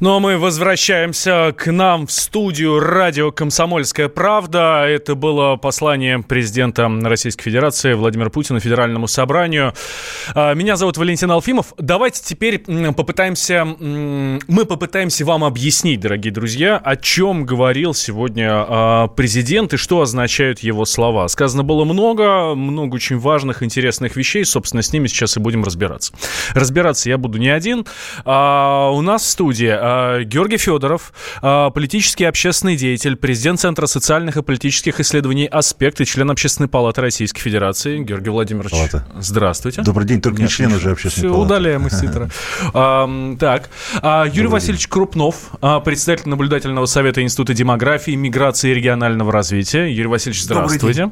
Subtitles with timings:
[0.00, 4.84] Ну а мы возвращаемся к нам в студию радио «Комсомольская правда».
[4.86, 9.74] Это было послание президента Российской Федерации Владимира Путина Федеральному собранию.
[10.36, 11.74] А, меня зовут Валентин Алфимов.
[11.78, 12.60] Давайте теперь
[12.96, 20.00] попытаемся, мы попытаемся вам объяснить, дорогие друзья, о чем говорил сегодня а, президент и что
[20.00, 21.26] означают его слова.
[21.26, 24.44] Сказано было много, много очень важных, интересных вещей.
[24.44, 26.12] Собственно, с ними сейчас и будем разбираться.
[26.54, 27.84] Разбираться я буду не один.
[28.24, 29.87] А, у нас в студии
[30.24, 31.12] Георгий Федоров,
[31.42, 36.68] э, политический и общественный деятель, президент Центра социальных и политических исследований «Аспект» и член Общественной
[36.68, 37.98] палаты Российской Федерации.
[38.02, 39.06] Георгий Владимирович, Палата.
[39.18, 39.82] здравствуйте.
[39.82, 41.52] Добрый день, только Нет, не член уже Общественной все, палаты.
[41.54, 42.28] удаляем из титра.
[43.38, 43.70] Так,
[44.02, 45.50] а, Юрий Васильевич Крупнов,
[45.84, 49.86] председатель наблюдательного совета Института демографии, миграции и регионального развития.
[49.86, 51.10] Юрий Васильевич, здравствуйте.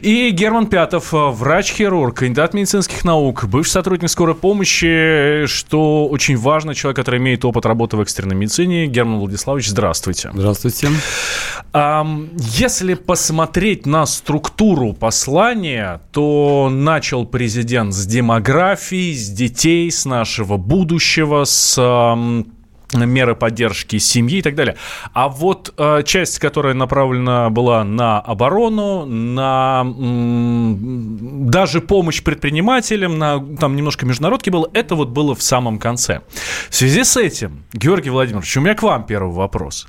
[0.00, 6.96] И Герман Пятов, врач-хирург, кандидат медицинских наук, бывший сотрудник скорой помощи, что очень важно, человек,
[6.96, 8.86] который имеет опыт работы в экстренной медицине.
[8.86, 10.30] Герман Владиславович, здравствуйте.
[10.34, 10.88] Здравствуйте.
[11.72, 21.44] Если посмотреть на структуру послания, то начал президент с демографии, с детей, с нашего будущего,
[21.44, 21.78] с
[22.94, 24.76] меры поддержки семьи и так далее.
[25.12, 33.38] А вот э, часть, которая направлена была на оборону, на м, даже помощь предпринимателям, на
[33.56, 36.20] там немножко международки было, это вот было в самом конце.
[36.70, 39.86] В связи с этим, Георгий Владимирович, у меня к вам первый вопрос.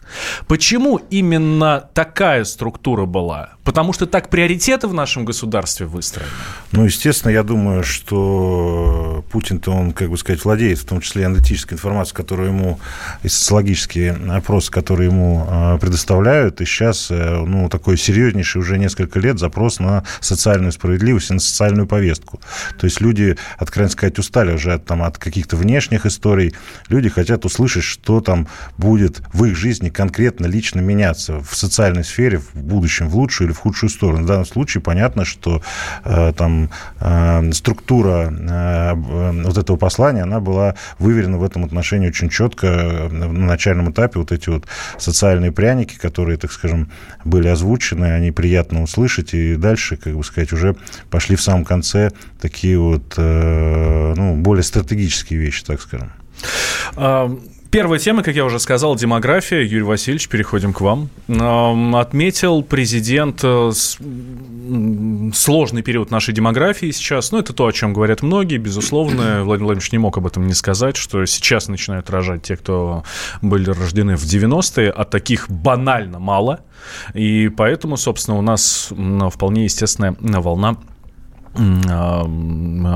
[0.47, 3.51] Почему именно такая структура была?
[3.63, 6.31] Потому что так приоритеты в нашем государстве выстроены?
[6.71, 11.75] Ну, естественно, я думаю, что Путин-то, он, как бы сказать, владеет в том числе аналитической
[11.75, 12.79] информацией, которую ему
[13.23, 16.61] и социологические опросы, которые ему а, предоставляют.
[16.61, 21.39] И сейчас, э, ну, такой серьезнейший уже несколько лет запрос на социальную справедливость и на
[21.39, 22.39] социальную повестку.
[22.77, 26.53] То есть люди, откровенно сказать, устали уже от, там, от каких-то внешних историй.
[26.87, 32.39] Люди хотят услышать, что там будет в их жизни конкретно, лично меняться в социальной сфере
[32.39, 34.23] в будущем, в лучшую или в худшую сторону.
[34.23, 35.61] В данном случае понятно, что
[36.03, 36.69] э, там
[36.99, 38.93] э, структура э,
[39.43, 44.31] вот этого послания, она была выверена в этом отношении очень четко на начальном этапе вот
[44.31, 44.65] эти вот
[44.97, 46.91] социальные пряники, которые, так скажем,
[47.25, 50.75] были озвучены, они приятно услышать, и дальше, как бы сказать, уже
[51.09, 56.11] пошли в самом конце такие вот, э, ну, более стратегические вещи, так скажем.
[57.71, 59.61] Первая тема, как я уже сказал, демография.
[59.61, 61.09] Юрий Васильевич, переходим к вам.
[61.95, 63.71] Отметил президент э,
[65.33, 67.31] сложный период нашей демографии сейчас.
[67.31, 69.43] Ну, это то, о чем говорят многие, безусловно.
[69.43, 73.03] Владимир Владимирович не мог об этом не сказать, что сейчас начинают рожать те, кто
[73.43, 76.61] были рождены в 90-е, а таких банально мало.
[77.13, 78.91] И поэтому, собственно, у нас
[79.31, 80.77] вполне естественная волна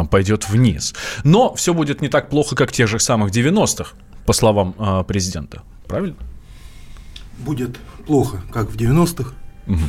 [0.09, 0.95] пойдет вниз.
[1.23, 3.91] Но все будет не так плохо, как в тех же самых 90-х
[4.25, 5.63] по словам э, президента.
[5.87, 6.17] Правильно?
[7.39, 9.33] Будет плохо, как в 90-х,
[9.67, 9.79] угу.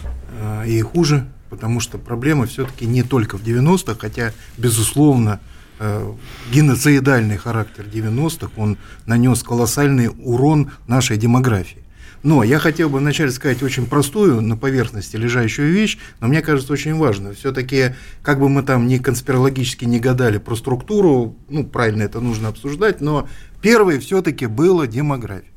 [0.41, 5.41] э, и хуже, потому что проблема все-таки не только в 90-х, хотя, безусловно,
[5.79, 6.13] э,
[6.53, 11.84] геноцидальный характер 90-х, он нанес колоссальный урон нашей демографии.
[12.25, 16.73] Но я хотел бы вначале сказать очень простую, на поверхности лежащую вещь, но мне кажется
[16.73, 17.35] очень важно.
[17.35, 22.49] Все-таки, как бы мы там ни конспирологически не гадали про структуру, ну, правильно это нужно
[22.49, 23.29] обсуждать, но
[23.61, 25.51] первое все-таки было демография.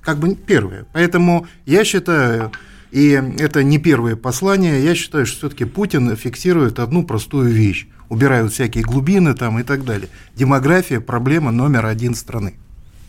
[0.00, 0.86] Как бы первое.
[0.94, 2.50] Поэтому я считаю,
[2.92, 7.86] и это не первое послание, я считаю, что все-таки Путин фиксирует одну простую вещь.
[8.08, 10.08] Убирают всякие глубины там и так далее.
[10.34, 12.54] Демография– проблема номер один страны.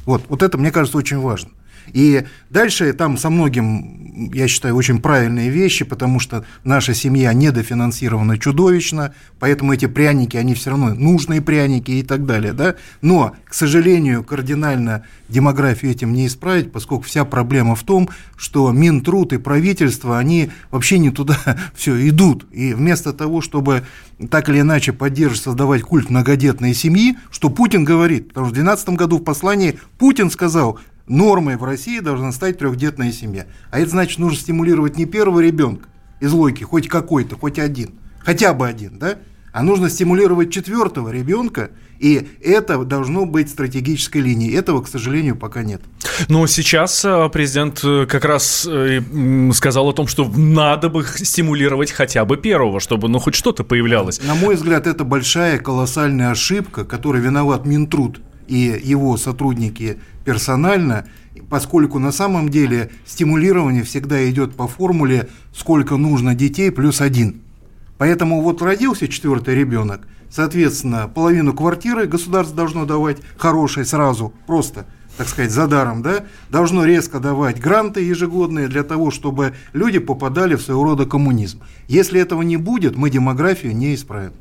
[0.06, 1.52] Вот, вот это, мне кажется, очень важно.
[1.94, 8.38] И дальше там со многим, я считаю, очень правильные вещи, потому что наша семья недофинансирована
[8.38, 12.54] чудовищно, поэтому эти пряники, они все равно нужные пряники и так далее.
[12.54, 12.76] Да?
[13.02, 19.34] Но, к сожалению, кардинально демографию этим не исправить, поскольку вся проблема в том, что Минтруд
[19.34, 21.38] и правительство, они вообще не туда
[21.76, 22.46] все идут.
[22.52, 23.84] И вместо того, чтобы
[24.30, 28.90] так или иначе поддерживать, создавать культ многодетной семьи, что Путин говорит, потому что в 2012
[28.90, 33.48] году в послании Путин сказал, нормой в России должна стать трехдетная семья.
[33.70, 35.90] А это значит, нужно стимулировать не первого ребенка
[36.20, 39.18] из логики, хоть какой-то, хоть один, хотя бы один, да,
[39.54, 44.54] а нужно стимулировать четвертого ребенка, и это должно быть стратегической линией.
[44.54, 45.82] Этого, к сожалению, пока нет.
[46.30, 49.02] Но сейчас э, президент э, как раз э,
[49.54, 54.22] сказал о том, что надо бы стимулировать хотя бы первого, чтобы ну хоть что-то появлялось.
[54.24, 58.22] На мой взгляд, это большая колоссальная ошибка, которой виноват Минтруд
[58.52, 61.08] и его сотрудники персонально,
[61.50, 67.42] поскольку на самом деле стимулирование всегда идет по формуле «сколько нужно детей плюс один».
[67.98, 74.86] Поэтому вот родился четвертый ребенок, соответственно, половину квартиры государство должно давать хорошей сразу, просто
[75.18, 80.56] так сказать, за даром, да, должно резко давать гранты ежегодные для того, чтобы люди попадали
[80.56, 81.62] в своего рода коммунизм.
[81.88, 84.32] Если этого не будет, мы демографию не исправим.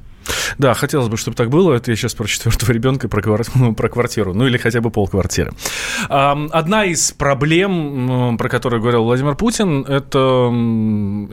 [0.58, 1.74] Да, хотелось бы, чтобы так было.
[1.74, 4.34] Это я сейчас про четвертого ребенка про, квартиру, про квартиру.
[4.34, 5.52] Ну или хотя бы полквартиры.
[6.08, 10.50] Одна из проблем, про которую говорил Владимир Путин, это...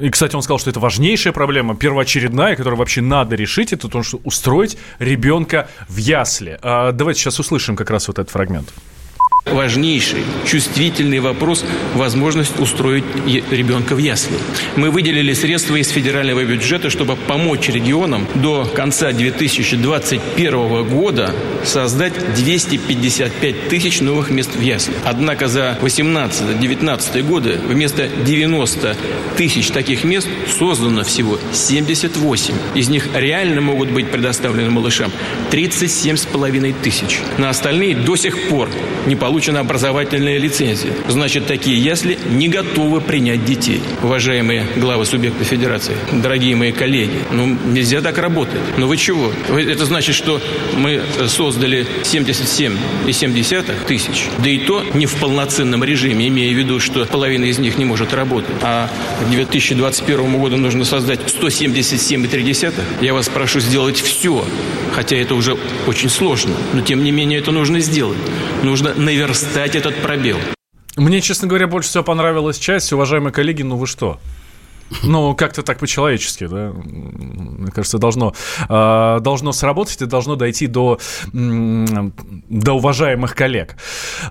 [0.01, 4.03] И, кстати, он сказал, что это важнейшая проблема, первоочередная, которую вообще надо решить, это то,
[4.03, 6.57] что устроить ребенка в ясли.
[6.61, 8.73] А, давайте сейчас услышим как раз вот этот фрагмент
[9.51, 11.63] важнейший, чувствительный вопрос–
[11.95, 13.03] возможность устроить
[13.51, 14.37] ребенка в ясли.
[14.75, 21.33] Мы выделили средства из федерального бюджета, чтобы помочь регионам до конца 2021 года
[21.63, 24.93] создать 255 тысяч новых мест в ясли.
[25.05, 28.95] Однако за 18-19 годы вместо 90
[29.37, 30.27] тысяч таких мест
[30.57, 32.53] создано всего 78.
[32.75, 35.11] Из них реально могут быть предоставлены малышам
[35.51, 37.19] 37,5 тысяч.
[37.37, 38.69] На остальные до сих пор
[39.05, 40.93] не получено получена образовательная лицензия.
[41.07, 43.83] Значит, такие ясли не готовы принять детей.
[44.01, 48.59] Уважаемые главы субъекта федерации, дорогие мои коллеги, ну нельзя так работать.
[48.77, 49.31] Ну вы чего?
[49.55, 50.41] Это значит, что
[50.75, 57.05] мы создали 77,7 тысяч, да и то не в полноценном режиме, имея в виду, что
[57.05, 58.55] половина из них не может работать.
[58.63, 58.89] А
[59.23, 62.73] к 2021 году нужно создать 177,3.
[63.01, 64.43] Я вас прошу сделать все,
[64.93, 65.55] хотя это уже
[65.85, 68.17] очень сложно, но тем не менее это нужно сделать.
[68.63, 70.37] Нужно наверное наверстать этот пробел.
[70.95, 74.21] Мне, честно говоря, больше всего понравилась часть, уважаемые коллеги, ну вы что?
[75.03, 76.71] Ну, как-то так по-человечески, да.
[76.73, 78.33] Мне кажется, должно,
[78.69, 80.97] э, должно сработать и должно дойти до,
[81.33, 82.09] э,
[82.49, 83.75] до уважаемых коллег.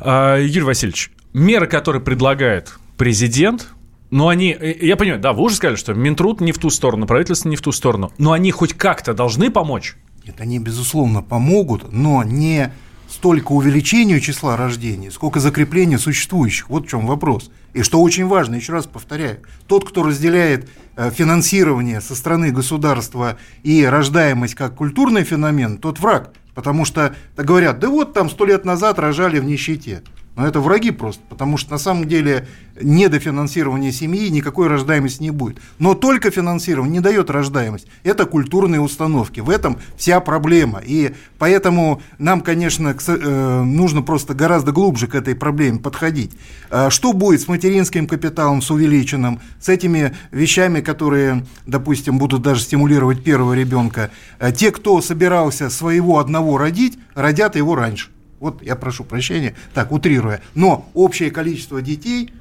[0.01, 3.69] Э, Юрий Васильевич, меры, которые предлагает президент,
[4.11, 7.51] ну, они, я понимаю, да, вы уже сказали, что Минтруд не в ту сторону, правительство
[7.51, 9.95] не в ту сторону, но они хоть как-то должны помочь?
[10.25, 12.73] Нет, они, безусловно, помогут, но не
[13.09, 16.69] столько увеличению числа рождений, сколько закреплению существующих.
[16.69, 17.51] Вот в чем вопрос.
[17.73, 23.39] И что очень важно, еще раз повторяю, тот, кто разделяет э, финансирование со стороны государства
[23.63, 26.33] и рождаемость как культурный феномен, тот враг.
[26.55, 30.03] Потому что говорят, да вот там сто лет назад рожали в нищете.
[30.37, 32.47] Но это враги просто, потому что на самом деле
[32.81, 35.59] недофинансирование семьи никакой рождаемости не будет.
[35.79, 37.87] Но только финансирование не дает рождаемость.
[38.05, 39.41] Это культурные установки.
[39.41, 40.83] В этом вся проблема.
[40.85, 46.33] И поэтому нам, конечно, э, нужно просто гораздо глубже к этой проблеме подходить.
[46.71, 52.61] А что будет с материнским капиталом, с увеличенным, с этими вещами, которые, допустим, будут даже
[52.61, 54.11] стимулировать первого ребенка?
[54.39, 58.11] А те, кто собирался своего одного родить, родят его раньше.
[58.41, 60.43] Вот я прошу прощения, так, утрируя.
[60.55, 62.33] Но общее количество детей,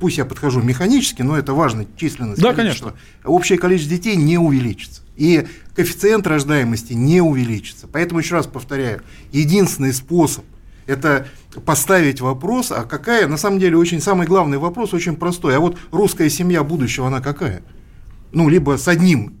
[0.00, 2.40] пусть я подхожу механически, но это важно, численность.
[2.40, 3.30] Да, количество, конечно.
[3.30, 5.02] Общее количество детей не увеличится.
[5.16, 7.86] И коэффициент рождаемости не увеличится.
[7.86, 10.44] Поэтому еще раз повторяю, единственный способ
[10.86, 11.28] это
[11.64, 15.56] поставить вопрос, а какая, на самом деле, очень самый главный вопрос, очень простой.
[15.56, 17.62] А вот русская семья будущего, она какая?
[18.32, 19.34] Ну, либо с одним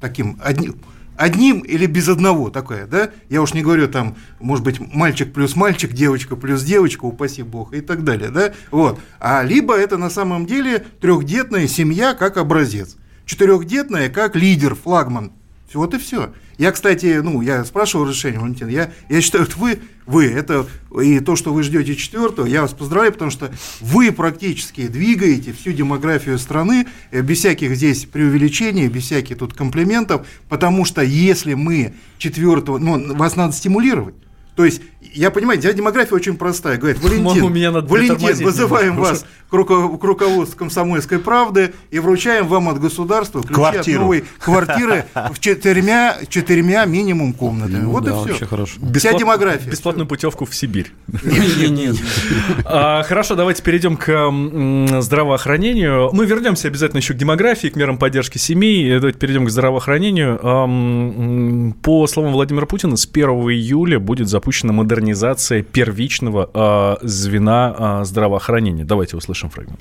[0.00, 0.76] таким, одним,
[1.18, 3.10] одним или без одного такое, да?
[3.28, 7.74] Я уж не говорю там, может быть, мальчик плюс мальчик, девочка плюс девочка, упаси бог,
[7.74, 8.54] и так далее, да?
[8.70, 9.00] Вот.
[9.20, 15.32] А либо это на самом деле трехдетная семья как образец, четырехдетная как лидер, флагман.
[15.74, 16.32] Вот и все.
[16.58, 20.66] Я, кстати, ну, я спрашивал разрешение, Валентин, я, я считаю, что вы, вы, это
[21.00, 25.70] и то, что вы ждете четвертого, я вас поздравляю, потому что вы практически двигаете всю
[25.70, 31.94] демографию страны э, без всяких здесь преувеличений, без всяких тут комплиментов, потому что если мы
[32.18, 34.16] четвертого, ну, вас надо стимулировать,
[34.56, 34.82] то есть,
[35.14, 36.76] я понимаю, демография очень простая.
[36.76, 42.46] Говорит, Валентин, меня надо Валентин вызываем вас к, руко- к руководству комсомольской правды и вручаем
[42.46, 43.98] вам от государства ключи Квартиру.
[43.98, 47.82] от новой квартиры в четырьмя, четырьмя минимум комнатами.
[47.82, 48.46] Ну, вот да, и все.
[48.46, 48.74] Хорошо.
[48.74, 49.18] Вся Бесплат...
[49.18, 49.70] демография.
[49.70, 50.92] Бесплатную путевку в Сибирь.
[51.24, 51.96] Нет, нет.
[52.70, 56.10] А, хорошо, давайте перейдем к здравоохранению.
[56.12, 58.98] Мы вернемся обязательно еще к демографии, к мерам поддержки семей.
[58.98, 60.38] Давайте перейдем к здравоохранению.
[61.82, 64.97] По словам Владимира Путина, с 1 июля будет запущен запущена модернизация
[65.62, 66.50] первичного
[67.02, 68.84] э, звена э, здравоохранения.
[68.84, 69.80] Давайте услышим фрагмент.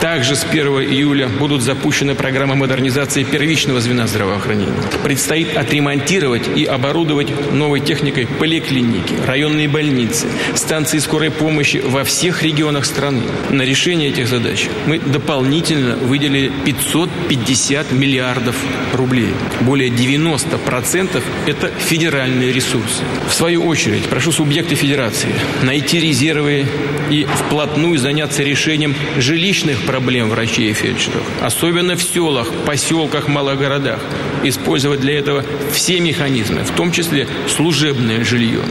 [0.00, 4.72] Также с 1 июля будут запущены программы модернизации первичного звена здравоохранения.
[5.04, 12.86] Предстоит отремонтировать и оборудовать новой техникой поликлиники, районные больницы, станции скорой помощи во всех регионах
[12.86, 13.20] страны.
[13.50, 18.56] На решение этих задач мы дополнительно выделили 550 миллиардов
[18.94, 19.34] рублей.
[19.60, 23.02] Более 90% это федеральные ресурсы.
[23.28, 25.28] В свою очередь, прошу субъекты федерации
[25.62, 26.64] найти резервы
[27.10, 34.00] и вплотную заняться решением жилищных проблем врачей и фельдшеров, особенно в селах, поселках, малых городах,
[34.42, 38.62] использовать для этого все механизмы, в том числе служебное жилье,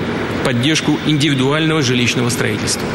[0.46, 2.88] поддержку индивидуального жилищного строительства.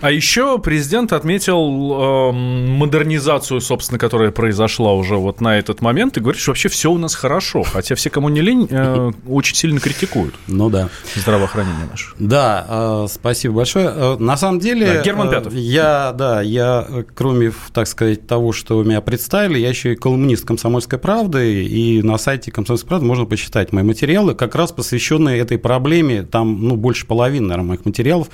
[0.00, 6.20] А еще президент отметил э, модернизацию, собственно, которая произошла уже вот на этот момент, и
[6.20, 9.80] говорит, что вообще все у нас хорошо, хотя все, кому не лень, э, очень сильно
[9.80, 10.34] критикуют.
[10.46, 10.88] Ну да.
[11.14, 12.08] Здравоохранение наше.
[12.18, 13.92] Да, э, спасибо большое.
[13.94, 14.86] Э, на самом деле...
[14.86, 15.52] Да, Герман Пятов.
[15.52, 20.44] Э, я, да, я, кроме, так сказать, того, что меня представили, я еще и колумнист
[20.44, 25.58] «Комсомольской правды», и на сайте «Комсомольской правды» можно почитать мои материалы, как раз посвященные этой
[25.58, 28.28] проблеме, там, ну, больше половины, наверное, моих материалов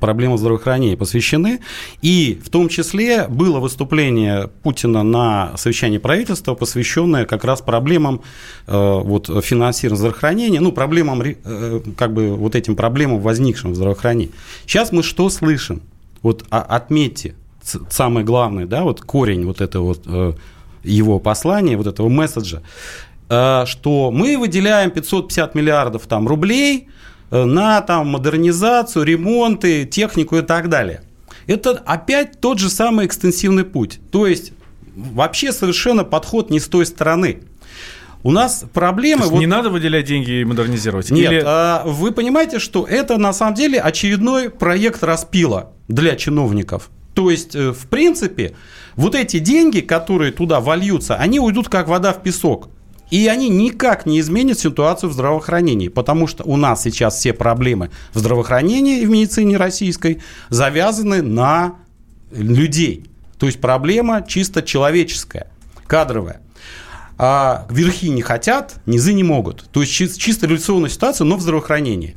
[0.00, 1.60] проблемам здравоохранения посвящены.
[2.02, 8.22] И в том числе было выступление Путина на совещании правительства, посвященное как раз проблемам
[8.66, 14.32] э, вот, финансирования здравоохранения, ну, проблемам, э, как бы вот этим проблемам, возникшим в здравоохранении.
[14.66, 15.82] Сейчас мы что слышим?
[16.22, 17.34] Вот а, отметьте,
[17.90, 20.32] самое главное, да, вот корень вот этого вот э,
[20.84, 22.62] его послания, вот этого месседжа,
[23.28, 26.88] что мы выделяем 550 миллиардов там, рублей
[27.30, 31.02] на там, модернизацию, ремонты, технику и так далее.
[31.46, 34.00] Это опять тот же самый экстенсивный путь.
[34.10, 34.52] То есть
[34.96, 37.42] вообще совершенно подход не с той стороны.
[38.22, 39.26] У нас проблемы...
[39.26, 39.38] вот...
[39.38, 41.10] Не надо выделять деньги и модернизировать?
[41.10, 41.42] Нет, Или...
[41.46, 46.90] а, вы понимаете, что это на самом деле очередной проект распила для чиновников.
[47.14, 48.56] То есть, э, в принципе,
[48.96, 52.68] вот эти деньги, которые туда вольются, они уйдут как вода в песок.
[53.10, 57.90] И они никак не изменят ситуацию в здравоохранении, потому что у нас сейчас все проблемы
[58.12, 61.76] в здравоохранении и в медицине российской завязаны на
[62.32, 63.06] людей.
[63.38, 65.48] То есть проблема чисто человеческая,
[65.86, 66.40] кадровая.
[67.18, 69.68] А верхи не хотят, низы не могут.
[69.70, 72.16] То есть чисто революционная ситуация, но в здравоохранении.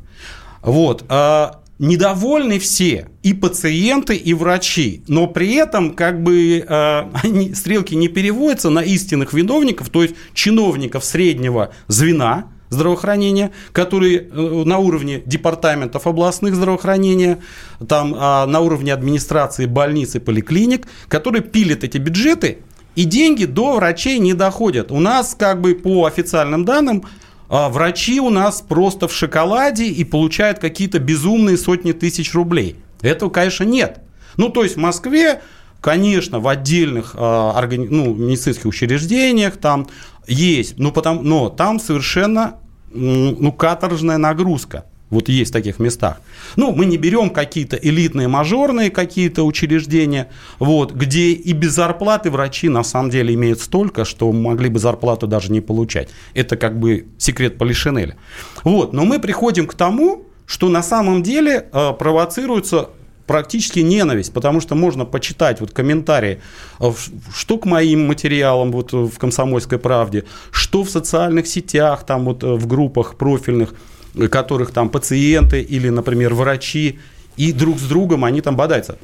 [0.61, 1.05] Вот.
[1.07, 7.95] А недовольны все, и пациенты, и врачи, но при этом как бы э, они, стрелки
[7.95, 15.23] не переводятся на истинных виновников, то есть чиновников среднего звена здравоохранения, которые э, на уровне
[15.25, 17.39] департаментов областных здравоохранения,
[17.87, 22.59] там э, на уровне администрации больниц и поликлиник, которые пилят эти бюджеты,
[22.95, 24.91] и деньги до врачей не доходят.
[24.91, 27.05] У нас как бы по официальным данным
[27.49, 32.75] а врачи у нас просто в шоколаде и получают какие-то безумные сотни тысяч рублей.
[33.01, 34.01] Этого, конечно, нет.
[34.37, 35.41] Ну, то есть в Москве,
[35.81, 37.87] конечно, в отдельных э, органи...
[37.87, 39.87] ну, медицинских учреждениях там
[40.27, 41.23] есть, но, потом...
[41.23, 42.59] но там совершенно
[42.91, 44.85] ну, каторжная нагрузка.
[45.09, 46.21] Вот есть в таких местах.
[46.55, 52.69] Ну, мы не берем какие-то элитные мажорные какие-то учреждения, вот, где и без зарплаты врачи
[52.69, 56.09] на самом деле имеют столько, что могли бы зарплату даже не получать.
[56.35, 58.17] Это как бы секрет Полишинеля.
[58.63, 62.89] Вот, но мы приходим к тому, что на самом деле э, провоцируется
[63.25, 66.41] практически ненависть, потому что можно почитать вот комментарии,
[66.79, 66.91] э,
[67.35, 72.47] что к моим материалам вот в «Комсомольской правде», что в социальных сетях, там вот э,
[72.53, 73.73] в группах профильных–
[74.29, 76.99] которых там пациенты или, например, врачи,
[77.37, 78.97] и друг с другом они там бодаются.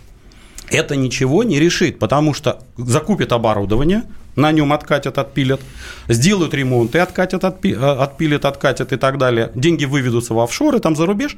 [0.69, 4.03] Это ничего не решит, потому что закупят оборудование,
[4.35, 5.61] на нем откатят, отпилят,
[6.07, 9.51] сделают ремонт и откатят, отпи, э, отпилят, откатят и так далее.
[9.55, 11.37] Деньги выведутся в офшоры, там за рубеж.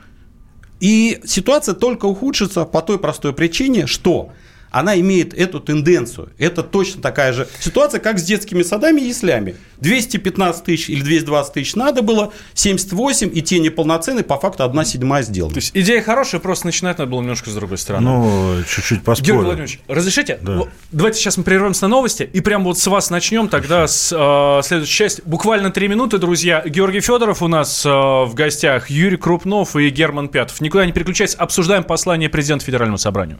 [0.79, 4.31] И ситуация только ухудшится по той простой причине, что
[4.79, 6.29] она имеет эту тенденцию.
[6.37, 9.55] Это точно такая же ситуация, как с детскими садами и яслями.
[9.81, 15.23] 215 тысяч или 220 тысяч надо было, 78, и те неполноценные, по факту, одна седьмая
[15.23, 15.53] сделана.
[15.53, 18.07] То есть идея хорошая, просто начинать надо было немножко с другой стороны.
[18.07, 19.25] Ну, чуть-чуть поспорю.
[19.27, 20.39] Георгий Владимирович, разрешите?
[20.41, 20.63] Да.
[20.91, 24.61] Давайте сейчас мы прервемся на новости, и прямо вот с вас начнем тогда с э,
[24.63, 25.21] следующей части.
[25.25, 26.63] Буквально три минуты, друзья.
[26.65, 30.61] Георгий Федоров у нас э, в гостях, Юрий Крупнов и Герман Пятов.
[30.61, 33.39] Никуда не переключайтесь, обсуждаем послание президента Федеральному собранию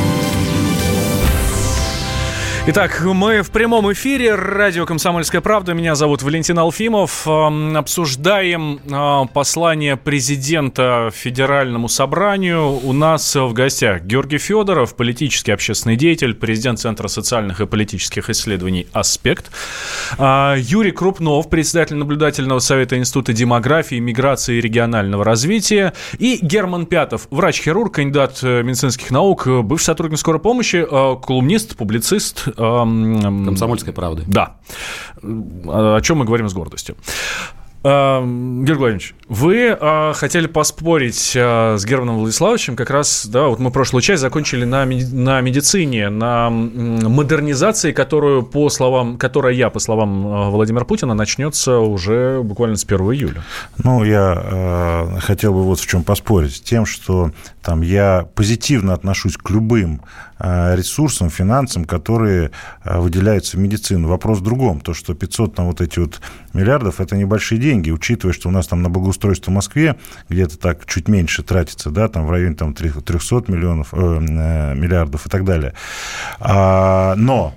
[2.67, 4.35] Итак, мы в прямом эфире.
[4.35, 5.73] Радио «Комсомольская правда».
[5.73, 7.27] Меня зовут Валентин Алфимов.
[7.27, 12.79] Эм, обсуждаем э, послание президента Федеральному собранию.
[12.83, 18.85] У нас в гостях Георгий Федоров, политический общественный деятель, президент Центра социальных и политических исследований
[18.93, 19.49] «Аспект».
[20.19, 25.93] Э, Юрий Крупнов, председатель наблюдательного совета Института демографии, миграции и регионального развития.
[26.19, 33.93] И Герман Пятов, врач-хирург, кандидат э, медицинских наук, бывший сотрудник скорой помощи, колумнист, публицист, Комсомольской
[33.93, 34.23] правды.
[34.27, 34.57] Да.
[35.21, 36.95] О чем мы говорим с гордостью.
[37.83, 43.71] Георгий Владимирович, вы а, хотели поспорить а, с Германом Владиславовичем, как раз, да, вот мы
[43.71, 50.27] прошлую часть закончили на, на медицине, на модернизации, которую, по словам, которая я, по словам
[50.27, 53.43] а, Владимира Путина, начнется уже буквально с 1 июля.
[53.83, 56.63] Ну, я э, хотел бы вот в чем поспорить.
[56.63, 57.31] Тем, что
[57.63, 60.03] там я позитивно отношусь к любым
[60.41, 62.51] ресурсам, финансам, которые
[62.83, 64.07] э, выделяются в медицину.
[64.07, 64.81] Вопрос в другом.
[64.81, 66.19] То, что 500 там вот эти вот
[66.53, 69.97] миллиардов– это небольшие деньги, учитывая, что у нас там на благоустройство в Москве
[70.29, 75.27] где-то так чуть меньше тратится, да, там в районе там 300 миллионов, э, э, миллиардов
[75.27, 75.73] и так далее.
[76.39, 77.53] А, но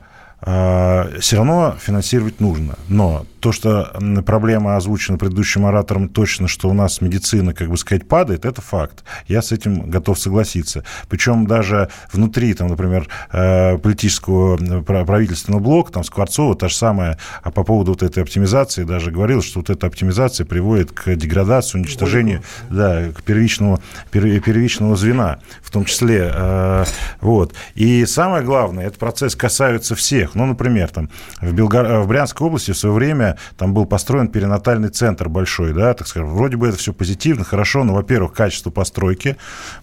[1.21, 2.75] все равно финансировать нужно.
[2.89, 3.93] Но то, что
[4.25, 9.05] проблема озвучена предыдущим оратором точно, что у нас медицина, как бы сказать, падает, это факт.
[9.29, 10.83] Я с этим готов согласиться.
[11.11, 17.51] Причем даже внутри, там, например, э, политического правительственного блока, там, Скворцова, та же самая, а
[17.51, 22.41] по поводу вот этой оптимизации даже говорил, что вот эта оптимизация приводит к деградации, уничтожению,
[22.71, 23.79] да, к первичному,
[24.11, 26.33] первичного звена, в том числе.
[26.35, 26.85] Э,
[27.21, 27.53] вот.
[27.75, 30.35] И самое главное, этот процесс касается всех.
[30.35, 31.11] Ну, например, там,
[31.43, 31.85] в, Белгор...
[31.99, 36.31] в Брянской области в свое время там был построен перинатальный центр большой, да, так скажем,
[36.31, 39.37] вроде бы это все позитивно, хорошо, но, во-первых, качество постройки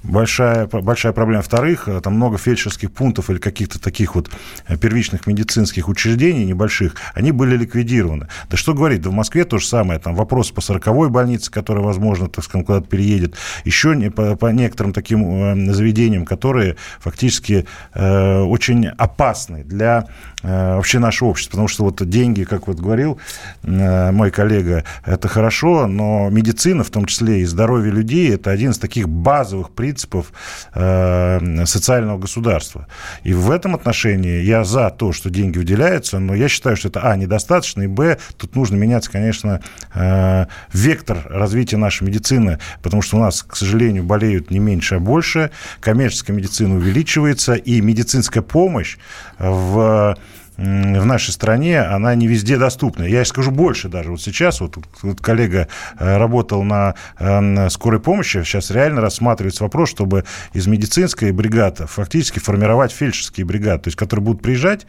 [0.04, 1.42] большая, большая проблема.
[1.42, 4.30] Во-вторых, э, там много фельдшерских пунктов или каких-то таких вот
[4.68, 8.28] э, первичных медицинских учреждений небольших, они были ликвидированы.
[8.50, 11.84] Да что говорить, да в Москве то же самое, там вопрос по 40 больнице, которая,
[11.84, 13.36] возможно, так скажем, куда-то переедет,
[13.66, 20.08] еще не, по, по некоторым таким э, заведениям, которые фактически э, очень опасны для
[20.44, 23.20] э, вообще нашего общества, потому что вот деньги, как вот говорил
[23.64, 28.78] мой коллега, это хорошо, но медицина, в том числе и здоровье людей, это один из
[28.78, 30.32] таких базовых принципов
[30.74, 32.88] э, социального государства.
[33.24, 37.02] И в этом отношении я за то, что деньги выделяются, но я считаю, что это,
[37.02, 39.62] а, недостаточно, и, б, тут нужно меняться, конечно,
[39.94, 45.00] э, вектор развития нашей медицины, потому что у нас, к сожалению, болеют не меньше, а
[45.00, 48.98] больше, коммерческая медицина увеличивается, и медицинская помощь
[49.40, 50.18] в
[50.58, 53.04] в нашей стране, она не везде доступна.
[53.04, 54.12] Я скажу больше даже.
[54.12, 59.90] Вот сейчас вот, вот коллега э, работал на, на скорой помощи, сейчас реально рассматривается вопрос,
[59.90, 64.86] чтобы из медицинской бригады фактически формировать фельдшерские бригады, то есть которые будут приезжать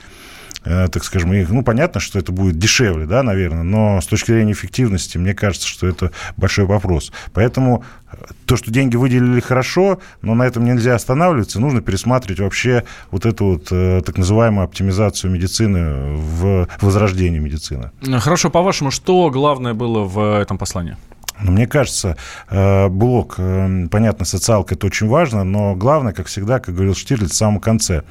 [0.65, 4.53] так скажем, их, ну, понятно, что это будет дешевле, да, наверное, но с точки зрения
[4.53, 7.13] эффективности, мне кажется, что это большой вопрос.
[7.33, 12.85] Поэтому э, то, что деньги выделили хорошо, но на этом нельзя останавливаться, нужно пересматривать вообще
[13.11, 17.91] вот эту вот э, так называемую оптимизацию медицины в возрождении медицины.
[18.21, 20.97] Хорошо, по-вашему, что главное было в этом послании?
[21.43, 22.17] Мне кажется,
[22.51, 27.33] э, блок, э, понятно, социалка это очень важно, но главное, как всегда, как говорил Штирлиц,
[27.33, 28.03] в самом конце.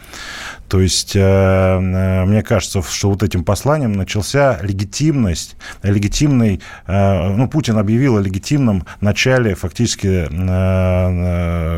[0.72, 8.16] То есть, э, мне кажется, что вот этим посланием начался легитимность, легитимный, ну, Путин объявил
[8.16, 10.28] о легитимном начале фактически,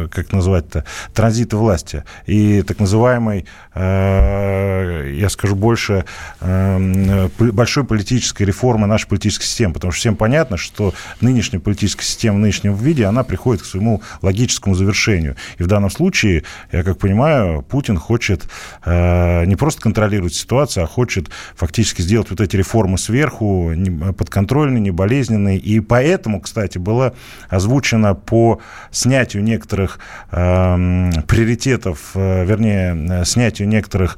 [0.10, 6.06] как назвать-то, транзита власти и так называемой, я скажу больше,
[6.39, 12.39] большой политической реформы нашей политической системы, потому что всем понятно, что нынешняя политическая система в
[12.39, 15.36] нынешнем виде, она приходит к своему логическому завершению.
[15.58, 18.43] И в данном случае, я как понимаю, Путин хочет
[18.82, 24.81] э, не просто контролировать ситуацию, а хочет фактически сделать вот эти реформы сверху, не, подконтрольные,
[24.81, 25.57] не болезненные.
[25.57, 27.13] И поэтому, кстати, было
[27.49, 28.59] озвучено по
[28.91, 29.99] снятию некоторых
[30.31, 34.17] э, приоритетов, э, вернее, снятию некоторых,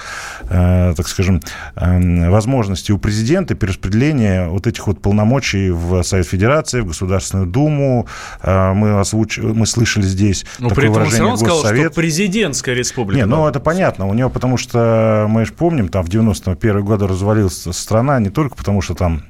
[0.49, 1.41] э, так скажем,
[1.75, 8.07] э, возможностей у президента перераспределение вот этих вот полномочий в Совет Федерации, в Государственную Думу.
[8.41, 9.37] А, мы, озвуч...
[9.37, 11.81] мы слышали здесь Но такое при этом выражение он сказал, Госсовет.
[11.81, 13.21] что президентская республика.
[13.21, 14.07] Не, ну это понятно.
[14.07, 18.55] У него, потому что мы же помним, там в 91 годы развалилась страна не только
[18.55, 19.23] потому, что там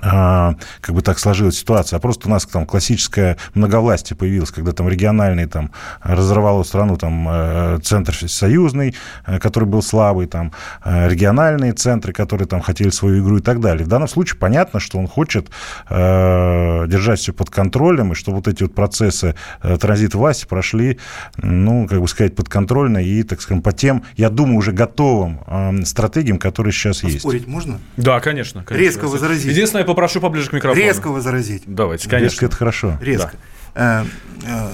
[0.00, 4.88] как бы так сложилась ситуация, а просто у нас там классическое многовластие появилось, когда там
[4.88, 8.94] региональный там разорвало страну там э, центр союзный,
[9.26, 10.52] э, который был слабый, там
[10.84, 13.84] э, региональные центры, которые там хотели свою игру и так далее.
[13.84, 15.48] В данном случае понятно, что он хочет
[15.88, 20.98] держать все под контролем, и что вот эти вот процессы транзита власти прошли,
[21.36, 26.38] ну, как бы сказать, подконтрольно и, так скажем, по тем, я думаю, уже готовым стратегиям,
[26.38, 27.20] которые сейчас есть.
[27.20, 27.78] Спорить можно?
[27.96, 28.64] Да, конечно.
[28.64, 28.84] конечно.
[28.84, 29.50] Резко возразить.
[29.50, 30.80] Единственное, попрошу поближе к микрофону.
[30.80, 31.64] Резко возразить.
[31.66, 32.34] Давайте, конечно.
[32.34, 32.98] Резко это хорошо.
[33.00, 33.32] Резко.
[33.74, 34.04] Да.
[34.44, 34.68] Э, э,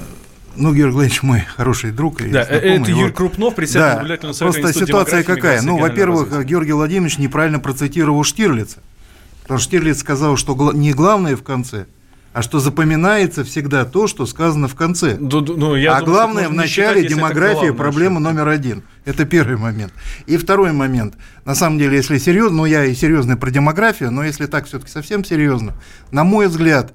[0.57, 2.21] ну, Георгий Владимирович мой хороший друг.
[2.21, 5.63] И да, это Юрий Крупнов, председатель да, наблюдательного совета Просто ситуация какая?
[5.63, 8.79] Ну, во-первых, Георгий Владимирович неправильно процитировал Штирлица.
[9.43, 11.87] Потому что Штирлиц сказал, что не главное в конце,
[12.35, 15.17] а что запоминается всегда то, что сказано в конце.
[15.21, 18.83] Ну, ну, я а думаю, главное в начале считать, демография проблема номер один.
[19.05, 19.93] Это первый момент.
[20.27, 21.15] И второй момент.
[21.45, 24.91] На самом деле, если серьезно, ну я и серьезный про демографию, но если так все-таки
[24.91, 25.75] совсем серьезно,
[26.11, 26.93] на мой взгляд,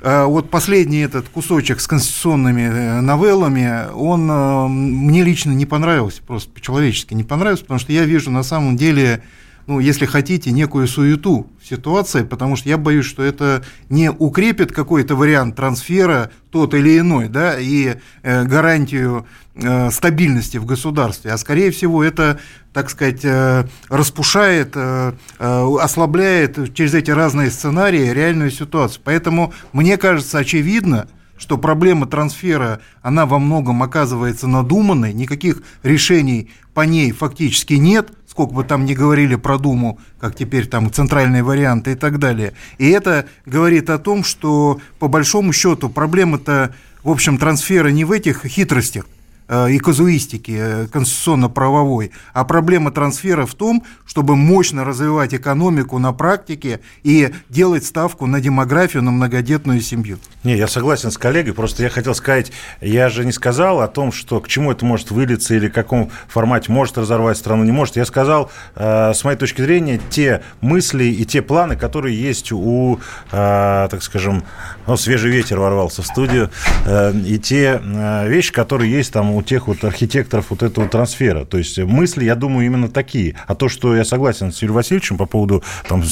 [0.00, 6.22] э, вот последний этот кусочек с конституционными э, новеллами, он э, мне лично не понравился,
[6.22, 9.24] просто по-человечески не понравился, потому что я вижу на самом деле
[9.66, 14.70] ну, если хотите, некую суету в ситуации, потому что я боюсь, что это не укрепит
[14.72, 21.38] какой-то вариант трансфера, тот или иной, да, и э, гарантию э, стабильности в государстве, а
[21.38, 22.38] скорее всего это,
[22.72, 29.02] так сказать, э, распушает, э, э, ослабляет через эти разные сценарии реальную ситуацию.
[29.04, 36.82] Поэтому мне кажется очевидно, что проблема трансфера, она во многом оказывается надуманной, никаких решений по
[36.82, 41.92] ней фактически нет, сколько бы там ни говорили про Думу, как теперь там центральные варианты
[41.92, 42.52] и так далее.
[42.76, 48.12] И это говорит о том, что по большому счету проблема-то, в общем, трансфера не в
[48.12, 49.06] этих хитростях,
[49.48, 56.80] и казуистики э, конституционно-правовой, а проблема трансфера в том, чтобы мощно развивать экономику на практике
[57.04, 60.18] и делать ставку на демографию, на многодетную семью.
[60.42, 64.10] Не, я согласен с коллегой, просто я хотел сказать, я же не сказал о том,
[64.10, 67.94] что к чему это может вылиться или в каком формате может разорвать страну, не может.
[67.94, 72.98] Я сказал, э, с моей точки зрения, те мысли и те планы, которые есть у,
[73.30, 74.42] так скажем,
[74.86, 76.50] ну, свежий ветер ворвался в студию,
[76.86, 77.80] и те
[78.26, 81.44] вещи, которые есть там у тех вот архитекторов вот этого трансфера.
[81.44, 83.34] То есть мысли, я думаю, именно такие.
[83.46, 86.02] А то, что я согласен с Юрием Васильевичем по поводу там,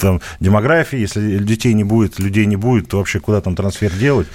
[0.00, 4.28] там, демографии, если детей не будет, людей не будет, то вообще куда там трансфер делать,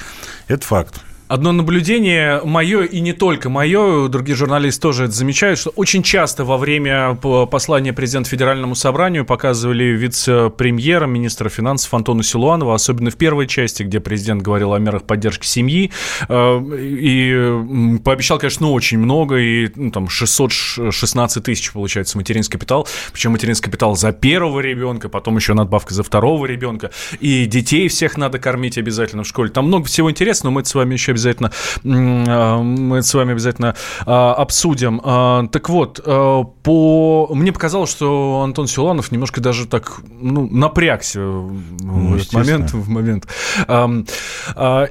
[0.47, 1.05] это факт.
[1.28, 6.46] Одно наблюдение мое и не только мое, другие журналисты тоже это замечают, что очень часто
[6.46, 13.48] во время послания президента Федеральному собранию показывали вице-премьера, министра финансов Антона Силуанова, особенно в первой
[13.48, 15.92] части, где президент говорил о мерах поддержки семьи,
[16.30, 22.88] э, и пообещал, конечно, ну, очень много, и ну, там 616 тысяч, получается, материнский капитал,
[23.12, 28.16] причем материнский капитал за первого ребенка, потом еще надбавка за второго ребенка, и детей всех
[28.16, 29.50] надо кормить обязательно в школе.
[29.50, 31.51] Там много всего интересного, но мы это с вами еще обязательно,
[31.86, 33.75] а, мы с вами обязательно
[34.06, 35.01] а, обсудим.
[35.04, 37.30] А, так вот, по...
[37.34, 42.73] мне показалось, что Антон Силанов немножко даже так ну, напрягся ну, в этот момент.
[42.73, 43.28] В момент.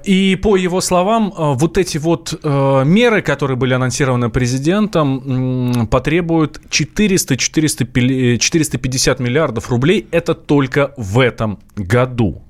[0.04, 9.70] И по его словам, вот эти вот меры, которые были анонсированы президентом, потребуют 400-450 миллиардов
[9.70, 10.08] рублей.
[10.10, 12.42] Это только в этом году.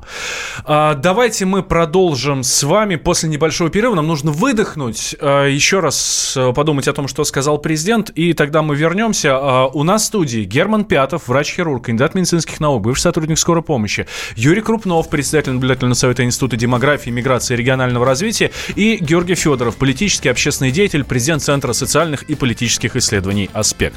[0.66, 6.34] Давайте мы продолжим с вами после небольшого небольшого перерыва, нам нужно выдохнуть, э, еще раз
[6.36, 9.28] э, подумать о том, что сказал президент, и тогда мы вернемся.
[9.28, 14.06] Э, у нас в студии Герман Пятов, врач-хирург, кандидат медицинских наук, бывший сотрудник скорой помощи,
[14.36, 20.28] Юрий Крупнов, председатель наблюдательного совета Института демографии, миграции и регионального развития, и Георгий Федоров, политический
[20.28, 23.96] общественный деятель, президент Центра социальных и политических исследований «Аспект».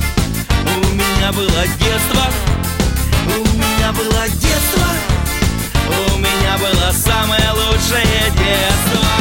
[0.75, 2.23] у меня было детство,
[3.27, 4.87] у меня было детство,
[5.87, 9.11] у меня было самое лучшее детство.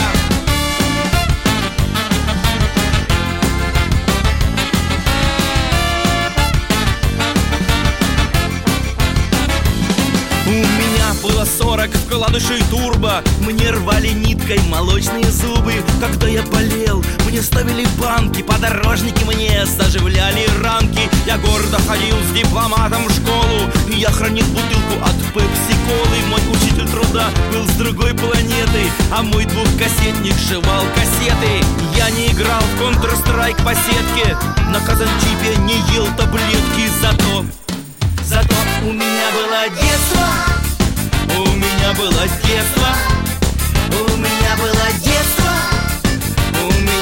[11.22, 13.22] Было сорок 40 вкладышей турбо.
[13.40, 15.74] Мне рвали ниткой молочные зубы.
[16.00, 20.29] Когда я болел, мне ставили банки Подорожники мне заживляли
[22.50, 23.70] дипломатом в школу.
[23.86, 26.18] Я хранил бутылку от пепси-колы.
[26.28, 31.64] Мой учитель труда был с другой планеты А мой двухкассетник жевал кассеты.
[31.96, 34.36] Я не играл в Counter-Strike по сетке.
[34.68, 36.90] На казантипе не ел таблетки.
[37.00, 37.44] Зато,
[38.24, 40.26] зато у меня было детство.
[41.38, 42.88] У меня было детство.
[43.92, 45.52] У меня было детство.
[46.62, 46.99] У меня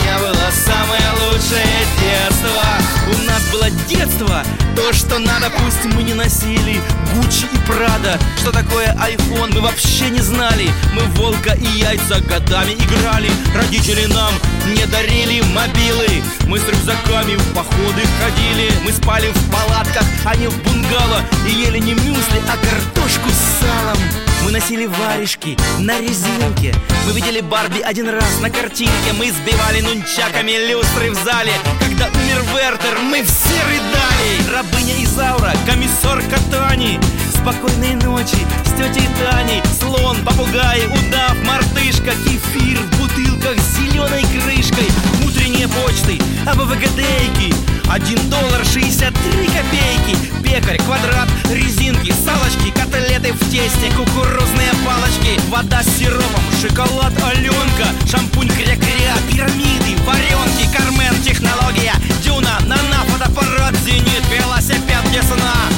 [0.50, 1.66] самое лучшее
[2.00, 2.62] детство.
[3.08, 4.42] У нас было детство
[4.76, 6.80] То, что надо, пусть мы не носили
[7.14, 8.18] Гуччи и Прада.
[8.38, 10.70] Что такое iPhone, мы вообще не знали.
[10.92, 13.30] Мы волка и яйца годами играли.
[13.54, 14.32] Родители нам
[14.74, 16.22] не дарили мобилы.
[16.46, 18.70] Мы с рюкзаками в походы ходили.
[18.84, 21.22] Мы спали в палатках, а не в бунгало.
[21.46, 26.74] И ели не мюсли, а картошку с салом мы носили варежки на резинке.
[27.06, 29.12] Мы видели Барби один раз на картинке.
[29.18, 31.52] Мы сбивали нунчаками люстры в зале.
[31.80, 34.54] Когда умер Вертер, мы все рыдали.
[34.54, 36.98] Рабыня Изаура, комиссар Катани
[37.42, 39.62] Спокойной ночи с тетей Таней.
[39.78, 42.12] Слон, попугай, удав, мартышка.
[42.24, 44.88] Кефир в бутылках с зеленой крышкой.
[45.24, 47.54] Утренние почты, АБВГДейки
[47.88, 50.16] Один доллар шестьдесят три копейки.
[50.42, 55.40] Пекарь, квадрат, резинки, салочки Котлеты в тесте, кукурузные палочки.
[55.48, 57.86] Вода с сиропом, шоколад Аленка.
[58.10, 65.54] Шампунь кря-кря, пирамиды, варенки Кармен, технология, дюна, нана, фотоаппарат, зенит Велосипед, весна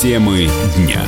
[0.00, 1.02] Темы дня.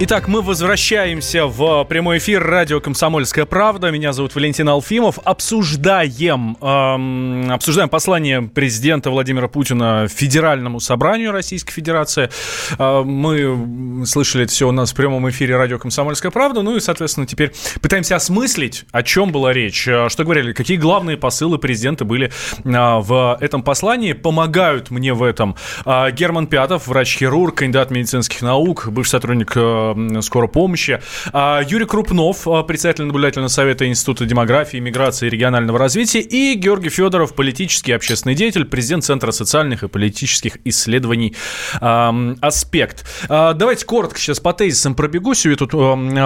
[0.00, 3.92] Итак, мы возвращаемся в прямой эфир радио «Комсомольская правда».
[3.92, 5.20] Меня зовут Валентин Алфимов.
[5.22, 12.28] Обсуждаем, эм, обсуждаем послание президента Владимира Путина Федеральному собранию Российской Федерации.
[12.76, 16.62] Э, мы слышали это все у нас в прямом эфире радио «Комсомольская правда».
[16.62, 21.16] Ну и, соответственно, теперь пытаемся осмыслить, о чем была речь, э, что говорили, какие главные
[21.16, 22.32] посылы президента были
[22.64, 24.12] э, в этом послании.
[24.12, 25.54] Помогают мне в этом
[25.86, 29.83] э, Герман Пятов, врач-хирург, кандидат медицинских наук, бывший сотрудник э,
[30.22, 31.00] скорой помощи.
[31.32, 36.20] А, Юрий Крупнов, а, председатель наблюдательного совета Института демографии, миграции и регионального развития.
[36.20, 41.34] И Георгий Федоров, политический общественный деятель, президент Центра социальных и политических исследований
[41.80, 43.04] «Аспект».
[43.28, 45.44] А, давайте коротко сейчас по тезисам пробегусь.
[45.46, 45.72] Я тут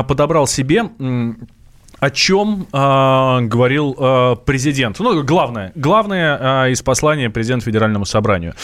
[0.06, 0.84] подобрал себе
[2.00, 4.98] о чем э, говорил э, президент.
[5.00, 8.54] Ну, главное, главное э, из послания президента Федеральному собранию.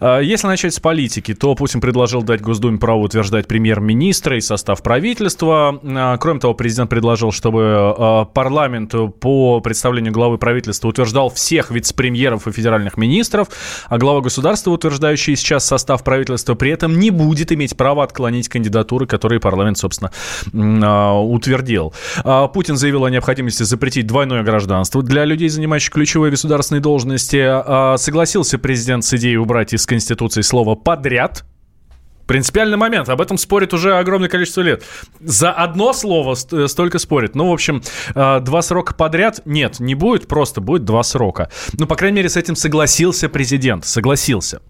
[0.00, 4.82] Э, если начать с политики, то Путин предложил дать Госдуме право утверждать премьер-министра и состав
[4.82, 5.80] правительства.
[5.82, 12.46] Э, кроме того, президент предложил, чтобы э, парламент по представлению главы правительства утверждал всех вице-премьеров
[12.46, 13.48] и федеральных министров,
[13.88, 19.06] а глава государства, утверждающий сейчас состав правительства, при этом не будет иметь права отклонить кандидатуры,
[19.06, 20.12] которые парламент, собственно,
[20.52, 21.92] э, утвердил.
[22.24, 27.42] Э, Путин заявил о необходимости запретить двойное гражданство для людей, занимающих ключевые государственные должности.
[27.42, 31.44] А, согласился президент с идеей убрать из Конституции слово «подряд»,
[32.26, 33.10] Принципиальный момент.
[33.10, 34.82] Об этом спорит уже огромное количество лет.
[35.20, 37.34] За одно слово столько спорит.
[37.34, 37.82] Ну, в общем,
[38.14, 41.50] а, два срока подряд нет, не будет, просто будет два срока.
[41.74, 43.84] Ну, по крайней мере, с этим согласился президент.
[43.84, 44.62] Согласился.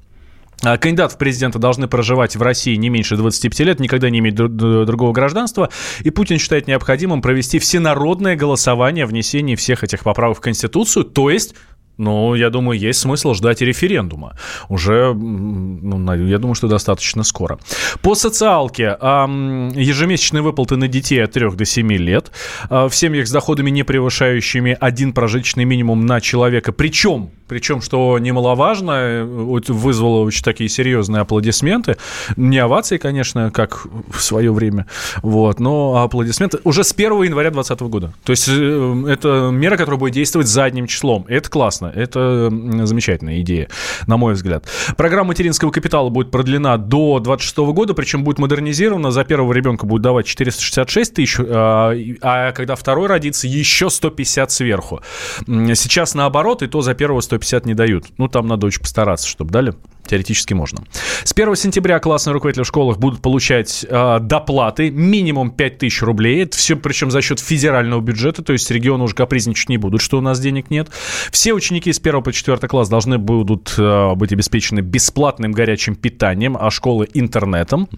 [0.62, 4.34] А, кандидат в президенты должны проживать в России не меньше 25 лет, никогда не иметь
[4.34, 5.70] другого гражданства.
[6.00, 11.30] И Путин считает необходимым провести всенародное голосование о внесении всех этих поправок в Конституцию, то
[11.30, 11.54] есть
[11.96, 14.36] ну, я думаю, есть смысл ждать референдума.
[14.68, 17.58] Уже, ну, я думаю, что достаточно скоро.
[18.02, 18.96] По социалке.
[19.00, 22.32] Ежемесячные выплаты на детей от 3 до 7 лет.
[22.68, 26.72] А, в семьях с доходами, не превышающими один прожиточный минимум на человека.
[26.72, 31.96] Причем, причем, что немаловажно, вызвало очень такие серьезные аплодисменты.
[32.36, 34.86] Не овации, конечно, как в свое время.
[35.22, 38.12] Вот, но аплодисменты уже с 1 января 2020 года.
[38.24, 41.26] То есть, э, это мера, которая будет действовать задним числом.
[41.28, 41.92] Это классно.
[41.94, 42.50] Это
[42.82, 43.68] замечательная идея,
[44.08, 44.64] на мой взгляд.
[44.96, 49.12] Программа материнского капитала будет продлена до 26 года, причем будет модернизирована.
[49.12, 55.02] За первого ребенка будет давать 466 тысяч, а, а когда второй родится, еще 150 сверху.
[55.46, 58.06] Сейчас наоборот, и то за первого 150 150 не дают.
[58.18, 59.74] Ну, там надо очень постараться, чтобы дали.
[60.06, 60.84] Теоретически можно.
[61.24, 66.42] С 1 сентября классные руководители в школах будут получать э, доплаты минимум 5000 рублей.
[66.42, 70.18] Это все причем за счет федерального бюджета, то есть регионы уже капризничать не будут, что
[70.18, 70.90] у нас денег нет.
[71.30, 76.56] Все ученики с 1 по 4 класс должны будут э, быть обеспечены бесплатным горячим питанием,
[76.60, 77.88] а школы интернетом.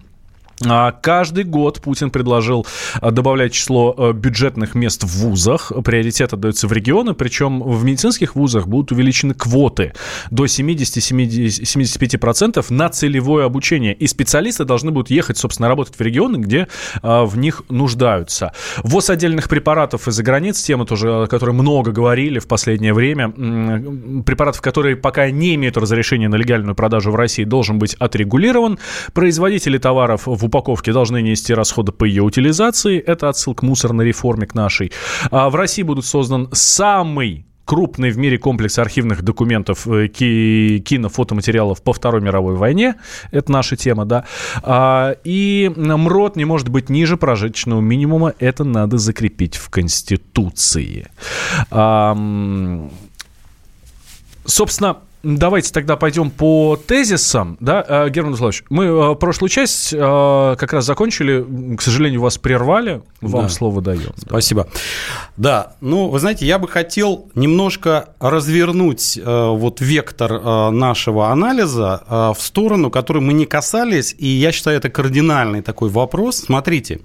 [0.65, 2.65] А, каждый год Путин предложил
[2.99, 5.71] а, добавлять число а, бюджетных мест в вузах.
[5.83, 9.93] Приоритет отдается в регионы, причем в медицинских вузах будут увеличены квоты
[10.31, 13.93] до 70-75% на целевое обучение.
[13.93, 16.67] И специалисты должны будут ехать, собственно, работать в регионы, где
[17.01, 18.53] в них нуждаются.
[18.83, 23.29] ВОЗ отдельных препаратов из-за границ, тема тоже, о которой много говорили в последнее время.
[24.23, 28.79] Препаратов, которые пока не имеют разрешения на легальную продажу в России, должен быть отрегулирован.
[29.13, 32.99] Производители товаров в упаковке должны нести расходы по ее утилизации.
[32.99, 34.91] Это отсылка к мусорной реформе к нашей.
[35.31, 41.81] А в России будут создан самый крупный в мире комплекс архивных документов э, ки- кино-фотоматериалов
[41.81, 42.95] по Второй мировой войне.
[43.31, 44.23] Это наша тема, да.
[44.63, 48.33] А, и МРОД не может быть ниже прожиточного минимума.
[48.39, 51.07] Это надо закрепить в Конституции.
[51.69, 52.17] А,
[54.45, 57.57] собственно, Давайте тогда пойдем по тезисам.
[57.59, 61.75] Да, э, Герман Владимирович, мы э, прошлую часть э, как раз закончили.
[61.75, 63.01] К сожалению, вас прервали.
[63.21, 63.49] Вам да.
[63.49, 64.13] слово даем.
[64.15, 64.67] Спасибо.
[65.35, 72.91] Да, ну, вы знаете, я бы хотел немножко развернуть вот вектор нашего анализа в сторону,
[72.91, 76.37] которой мы не касались, и я считаю, это кардинальный такой вопрос.
[76.37, 77.01] Смотрите,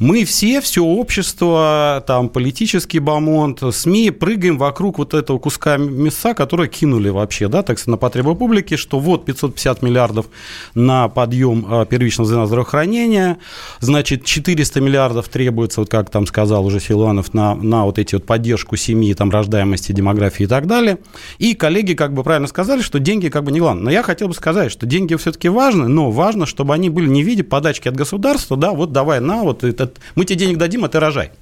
[0.00, 6.68] мы все, все общество, там, политический бомонд, СМИ прыгаем вокруг вот этого куска мяса, который
[6.68, 10.26] кинули вообще, да, так сказать, на потребу публики, что вот 550 миллиардов
[10.74, 13.36] на подъем а, первичного здравоохранения,
[13.80, 18.24] значит, 400 миллиардов требуется, вот как там сказал уже Силуанов, на, на вот эти вот
[18.24, 20.98] поддержку семьи, там, рождаемости, демографии и так далее.
[21.38, 23.84] И коллеги как бы правильно сказали, что деньги как бы не главное.
[23.84, 27.22] Но я хотел бы сказать, что деньги все-таки важны, но важно, чтобы они были не
[27.22, 30.84] в виде подачки от государства, да, вот давай на, вот это мы тебе денег дадим,
[30.84, 31.32] а ты рожай.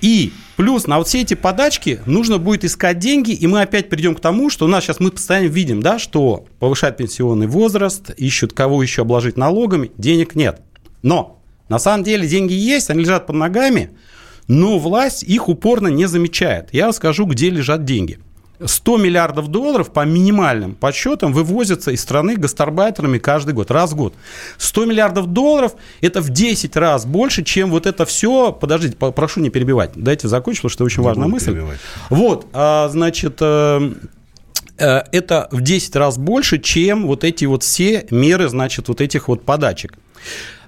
[0.00, 4.14] И плюс на вот все эти подачки нужно будет искать деньги, и мы опять придем
[4.14, 8.52] к тому, что у нас сейчас мы постоянно видим, да, что повышает пенсионный возраст, ищут
[8.52, 10.60] кого еще обложить налогами, денег нет.
[11.02, 13.90] Но на самом деле деньги есть, они лежат под ногами,
[14.46, 16.68] но власть их упорно не замечает.
[16.72, 18.18] Я расскажу, где лежат деньги.
[18.64, 24.14] 100 миллиардов долларов по минимальным подсчетам вывозятся из страны гастарбайтерами каждый год, раз в год.
[24.58, 28.52] 100 миллиардов долларов– это в 10 раз больше, чем вот это все…
[28.52, 29.92] Подождите, прошу не перебивать.
[29.94, 31.52] Дайте закончить, потому что очень не важная мысль.
[31.52, 31.78] Перебивать.
[32.10, 33.92] Вот, а, значит, э,
[34.78, 39.28] э, это в 10 раз больше, чем вот эти вот все меры, значит, вот этих
[39.28, 39.94] вот подачек.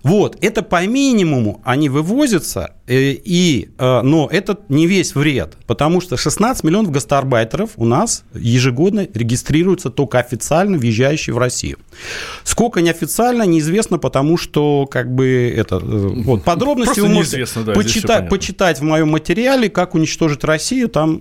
[0.02, 6.00] Вот, это по минимуму они вывозятся, э, и, э, но это не весь вред, потому
[6.00, 11.78] что 16 миллионов гастарбайтеров у нас ежегодно регистрируются только официально въезжающие в Россию.
[12.44, 15.76] Сколько неофициально, неизвестно, потому что как бы это...
[15.76, 20.88] Э, вот, подробности Просто вы можете да, почитать, почитать в моем материале, как уничтожить Россию,
[20.88, 21.20] там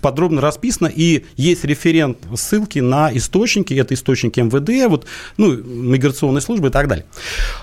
[0.00, 5.06] подробно расписано, и есть референт ссылки на источники, это источники МВД, вот,
[5.36, 7.04] ну, миграционной службы и так далее.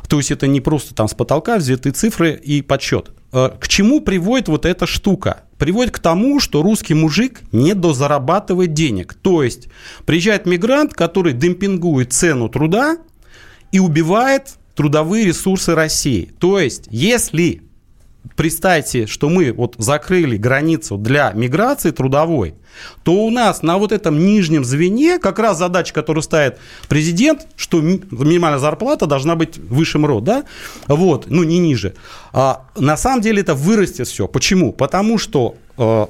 [0.08, 3.12] То есть это не просто там с потолка взяты цифры и подсчет.
[3.32, 5.44] Э, к чему приводит вот эта штука?
[5.58, 9.14] Приводит к тому, что русский мужик не дозарабатывает денег.
[9.14, 9.68] То есть
[10.06, 12.98] приезжает мигрант, который демпингует цену труда
[13.72, 16.32] и убивает трудовые ресурсы России.
[16.40, 17.62] То есть, если
[18.36, 22.56] представьте, что мы вот закрыли границу для миграции трудовой,
[23.04, 27.82] то у нас на вот этом нижнем звене как раз задача, которую ставит президент, что
[27.82, 30.46] минимальная зарплата должна быть выше МРО, да,
[30.88, 31.96] вот, ну не ниже.
[32.32, 34.28] А на самом деле это вырастет все.
[34.28, 34.72] Почему?
[34.72, 36.06] Потому что э,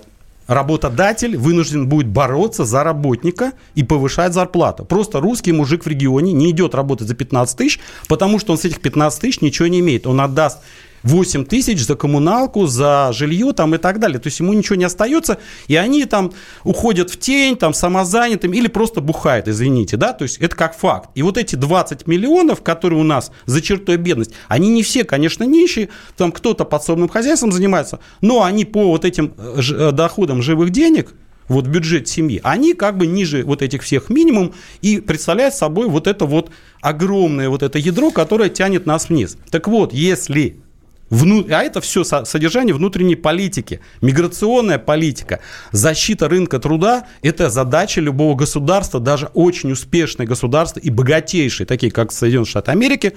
[0.49, 4.83] работодатель вынужден будет бороться за работника и повышать зарплату.
[4.83, 8.65] Просто русский мужик в регионе не идет работать за 15 тысяч, потому что он с
[8.65, 10.07] этих 15 тысяч ничего не имеет.
[10.07, 10.59] Он отдаст
[11.03, 14.19] 8 тысяч за коммуналку, за жилье там и так далее.
[14.19, 16.31] То есть ему ничего не остается, и они там
[16.63, 21.09] уходят в тень, там самозанятым или просто бухают, извините, да, то есть это как факт.
[21.15, 25.43] И вот эти 20 миллионов, которые у нас за чертой бедность, они не все, конечно,
[25.43, 30.71] нищие, там кто-то подсобным хозяйством занимается, но они по вот этим э, э, доходам живых
[30.71, 31.13] денег,
[31.49, 36.07] вот бюджет семьи, они как бы ниже вот этих всех минимум и представляют собой вот
[36.07, 39.35] это вот огромное вот это ядро, которое тянет нас вниз.
[39.49, 40.61] Так вот, если
[41.09, 41.45] Вну...
[41.49, 45.39] А это все содержание внутренней политики, миграционная политика,
[45.71, 52.11] защита рынка труда– это задача любого государства, даже очень успешное государство и богатейшие, такие как
[52.11, 53.13] Соединенные Штаты Америки,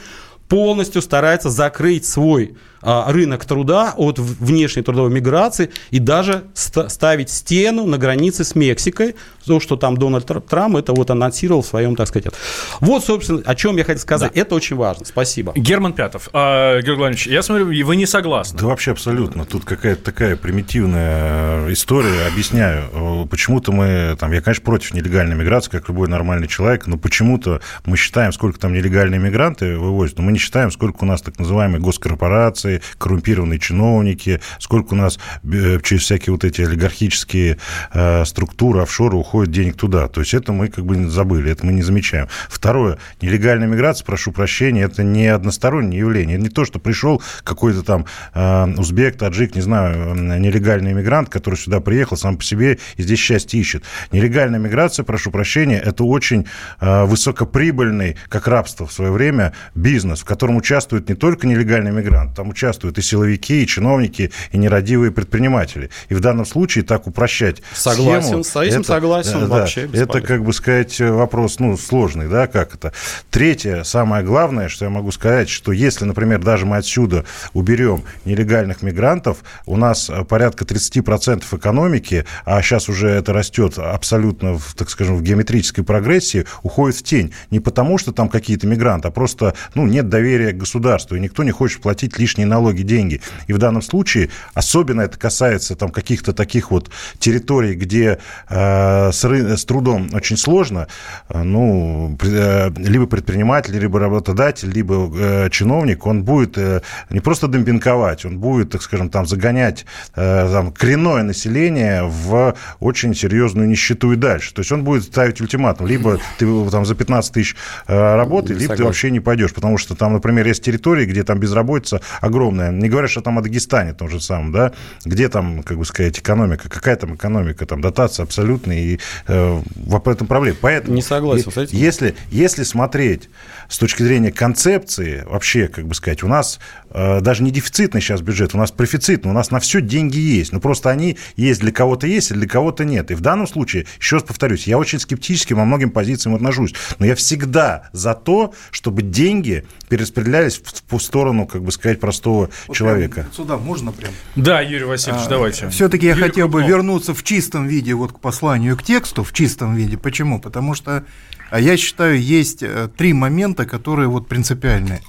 [0.48, 7.86] полностью старается закрыть свой а, рынок труда от внешней трудовой миграции и даже ставить стену
[7.86, 9.14] на границе с Мексикой.
[9.46, 12.32] То, что там Дональд Трамп это вот анонсировал в своем, так сказать.
[12.80, 14.32] Вот, собственно, о чем я хотел сказать.
[14.34, 14.40] Да.
[14.40, 15.04] Это очень важно.
[15.04, 15.52] Спасибо.
[15.54, 16.28] Герман Пятов.
[16.32, 18.58] А, Георгий Владимирович, я смотрю, вы не согласны.
[18.58, 19.44] Да вообще абсолютно.
[19.44, 22.26] Тут какая-то такая примитивная э, история.
[22.26, 23.26] Объясняю.
[23.30, 27.96] Почему-то мы, там, я, конечно, против нелегальной миграции, как любой нормальный человек, но почему-то мы
[27.96, 31.80] считаем, сколько там нелегальные мигранты вывозят, но мы не считаем, сколько у нас так называемые
[31.80, 37.58] госкорпорации, коррумпированные чиновники, сколько у нас э, через всякие вот эти олигархические
[37.92, 40.08] э, структуры, офшоры уходит денег туда.
[40.08, 42.28] То есть это мы как бы забыли, это мы не замечаем.
[42.48, 46.36] Второе, нелегальная миграция, прошу прощения, это не одностороннее явление.
[46.36, 51.56] Это не то, что пришел какой-то там э, узбек, таджик, не знаю, нелегальный иммигрант, который
[51.56, 53.84] сюда приехал сам по себе и здесь счастье ищет.
[54.10, 56.46] Нелегальная миграция, прошу прощения, это очень
[56.80, 62.50] высокоприбыльный, как рабство в свое время, бизнес, в котором участвует не только нелегальный мигрант, там
[62.50, 65.90] участвуют и силовики, и чиновники, и нерадивые предприниматели.
[66.10, 69.90] И в данном случае так упрощать Согласен, схему, с этим это, согласен да, вообще.
[69.92, 72.92] Это, как бы сказать, вопрос, ну, сложный, да, как это.
[73.30, 78.82] Третье, самое главное, что я могу сказать, что если, например, даже мы отсюда уберем нелегальных
[78.82, 85.16] мигрантов, у нас порядка 30% экономики, а сейчас уже это растет абсолютно, в, так скажем,
[85.16, 87.34] в геометрической прогрессии, уходит в тень.
[87.50, 91.42] Не потому, что там какие-то мигранты, а просто, ну, нет доверия к государству, и никто
[91.42, 93.20] не хочет платить лишние налоги, деньги.
[93.48, 99.24] И в данном случае, особенно это касается там каких-то таких вот территорий, где э, с,
[99.24, 100.86] с трудом очень сложно,
[101.28, 107.48] э, ну, э, либо предприниматель, либо работодатель, либо э, чиновник, он будет э, не просто
[107.48, 114.12] демпинговать, он будет, так скажем, там загонять э, там, коренное население в очень серьезную нищету
[114.12, 114.52] и дальше.
[114.52, 115.86] То есть он будет ставить ультиматум.
[115.86, 117.56] Либо ты там за 15 тысяч
[117.86, 119.54] э, работы, либо ты вообще не пойдешь.
[119.54, 122.72] Потому что там, например, есть территории, где там безработица огромная.
[122.72, 124.72] Не говоря, что там о Дагестане том же самом, да,
[125.04, 128.98] где там, как бы сказать, экономика, какая там экономика, там дотация абсолютная, и
[129.28, 130.56] э, в этом проблема.
[130.60, 131.78] Поэтому, не согласен с этим.
[131.78, 133.30] Если, если смотреть
[133.68, 136.58] с точки зрения концепции, вообще, как бы сказать, у нас
[136.92, 140.60] даже не дефицитный сейчас бюджет, у нас профицитный, у нас на все деньги есть, но
[140.60, 143.10] просто они есть для кого-то есть, а для кого-то нет.
[143.10, 147.06] И в данном случае, еще раз повторюсь, я очень скептически во многим позициям отношусь, но
[147.06, 152.76] я всегда за то, чтобы деньги перераспределялись в, в сторону, как бы сказать, простого вот
[152.76, 153.26] человека.
[153.34, 154.12] Сюда можно прям?
[154.36, 155.68] Да, Юрий Васильевич, а, давайте.
[155.70, 156.62] Все-таки я хотел Крупнов.
[156.62, 159.96] бы вернуться в чистом виде вот к посланию, к тексту, в чистом виде.
[159.96, 160.40] Почему?
[160.40, 161.04] Потому что
[161.50, 165.02] а я считаю, есть э, три момента, которые вот принципиальные.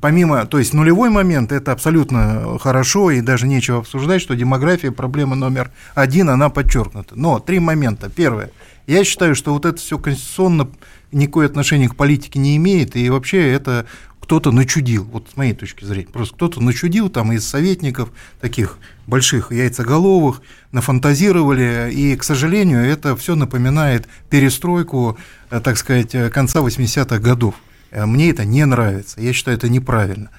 [0.00, 5.34] Помимо, то есть нулевой момент, это абсолютно хорошо, и даже нечего обсуждать, что демография проблема
[5.34, 7.16] номер один, она подчеркнута.
[7.16, 8.08] Но три момента.
[8.08, 8.50] Первое.
[8.86, 10.68] Я считаю, что вот это все конституционно
[11.10, 13.86] никакое отношение к политике не имеет, и вообще это
[14.20, 19.50] кто-то начудил, вот с моей точки зрения, просто кто-то начудил там из советников, таких больших
[19.50, 25.18] яйцеголовых, нафантазировали, и, к сожалению, это все напоминает перестройку,
[25.50, 27.54] э, так сказать, э, конца 80-х годов.
[27.90, 30.30] Э, мне это не нравится, я считаю, это неправильно.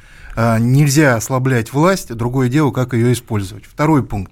[0.59, 3.65] Нельзя ослаблять власть, другое дело, как ее использовать.
[3.65, 4.31] Второй пункт.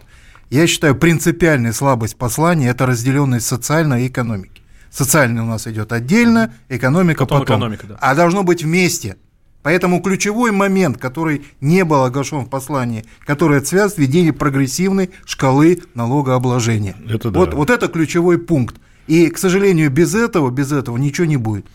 [0.50, 4.62] Я считаю, принципиальная слабость послания– это разделенность социальной и экономики.
[4.90, 7.42] Социальный у нас идет отдельно, экономика потом.
[7.42, 7.58] потом.
[7.58, 7.98] Экономика, да.
[8.00, 9.18] А должно быть вместе.
[9.64, 15.82] Поэтому ключевой момент, который не был оглашен в послании, который связан с введением прогрессивной шкалы
[15.94, 16.96] налогообложения.
[17.10, 17.40] Это да.
[17.40, 18.78] вот, вот это ключевой пункт.
[19.08, 21.66] И, к сожалению, без этого, без этого ничего не будет.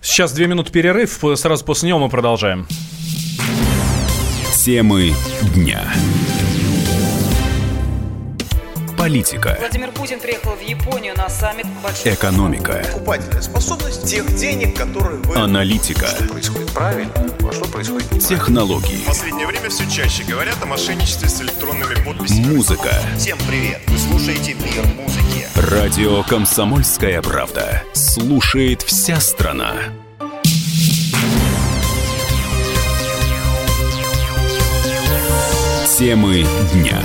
[0.00, 2.66] Сейчас две минуты перерыв, сразу после него мы продолжаем.
[4.64, 5.14] Темы
[5.54, 5.92] дня
[9.00, 9.56] политика.
[9.58, 12.12] Владимир Путин приехал в Японию на саммит большой...
[12.12, 12.82] Экономика.
[12.92, 15.36] Покупательная способность тех денег, которые вы...
[15.36, 16.06] Аналитика.
[16.06, 18.28] Что происходит правильно, а что происходит неправильно.
[18.28, 18.96] Технологии.
[18.96, 22.54] В последнее время все чаще говорят о мошенничестве с электронными подписями.
[22.54, 22.92] Музыка.
[23.16, 23.80] Всем привет.
[23.86, 25.29] Вы слушаете «Мир музыки».
[25.68, 27.82] Радио «Комсомольская правда».
[27.92, 29.74] Слушает вся страна.
[35.98, 36.98] Темы дня.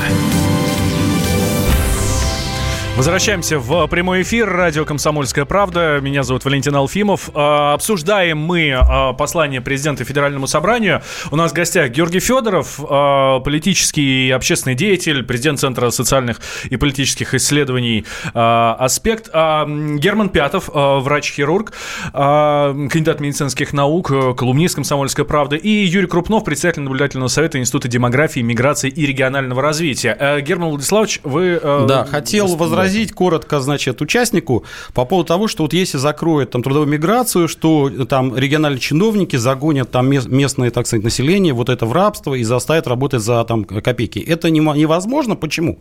[2.95, 4.49] Возвращаемся в прямой эфир.
[4.49, 5.99] Радио «Комсомольская правда».
[6.01, 7.29] Меня зовут Валентин Алфимов.
[7.33, 11.01] А, обсуждаем мы а, послание президента Федеральному собранию.
[11.29, 16.39] У нас в гостях Георгий Федоров, а, политический и общественный деятель, президент Центра социальных
[16.69, 19.27] и политических исследований «Аспект».
[19.27, 21.73] Герман Пятов, врач-хирург,
[22.13, 25.57] кандидат медицинских наук, колумнист «Комсомольской правды».
[25.57, 30.39] И Юрий Крупнов, председатель наблюдательного совета Института демографии, миграции и регионального развития.
[30.41, 31.59] Герман Владиславович, вы...
[31.61, 34.63] Да, хотел возвращаться возразить коротко, значит, участнику
[34.93, 39.91] по поводу того, что вот если закроют там трудовую миграцию, что там региональные чиновники загонят
[39.91, 44.19] там местное, так сказать, население вот это в рабство и заставят работать за там копейки.
[44.19, 45.35] Это невозможно.
[45.35, 45.79] Почему?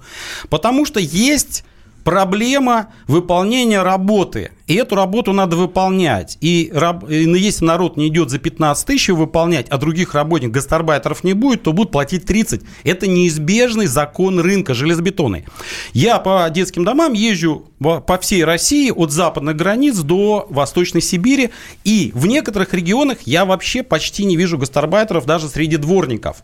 [0.49, 1.65] Потому что есть
[2.05, 4.53] проблема выполнения работы.
[4.67, 6.39] И эту работу надо выполнять.
[6.41, 11.25] И, раб, и если народ не идет за 15 тысяч выполнять, а других работников, гастарбайтеров
[11.25, 12.63] не будет, то будут платить 30.
[12.85, 15.45] Это неизбежный закон рынка железобетонный.
[15.93, 21.51] Я по детским домам езжу по всей России от западных границ до Восточной Сибири.
[21.85, 26.43] И в некоторых регионах я вообще почти не вижу гастарбайтеров даже среди дворников.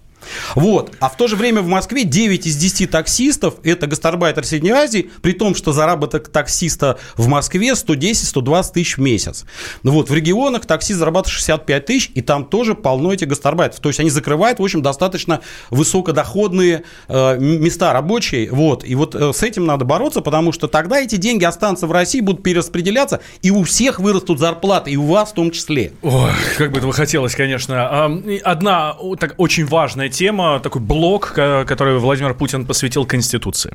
[0.55, 0.93] Вот.
[1.01, 5.11] А в то же время в Москве 9 из 10 таксистов– это гастарбайтер Средней Азии,
[5.23, 9.45] при том, что заработок таксиста в Москве 110-120 тысяч в месяц.
[9.83, 10.11] Ну вот.
[10.11, 13.81] В регионах таксист зарабатывает 65 тысяч, и там тоже полно этих гастарбайтеров.
[13.81, 15.41] То есть они закрывают, в общем, достаточно
[15.71, 18.51] высокодоходные э, места рабочие.
[18.51, 18.85] Вот.
[18.85, 22.21] И вот э, с этим надо бороться, потому что тогда эти деньги останутся в России,
[22.21, 25.93] будут перераспределяться, и у всех вырастут зарплаты, и у вас в том числе.
[26.03, 28.07] Ой, как бы этого хотелось, конечно.
[28.45, 33.75] Одна так, очень важная тема, такой блок, который Владимир Путин посвятил Конституции.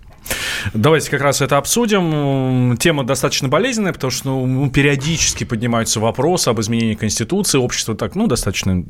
[0.73, 2.77] Давайте как раз это обсудим.
[2.77, 7.57] Тема достаточно болезненная, потому что ну, периодически поднимаются вопросы об изменении Конституции.
[7.57, 8.83] Общество так, ну, достаточно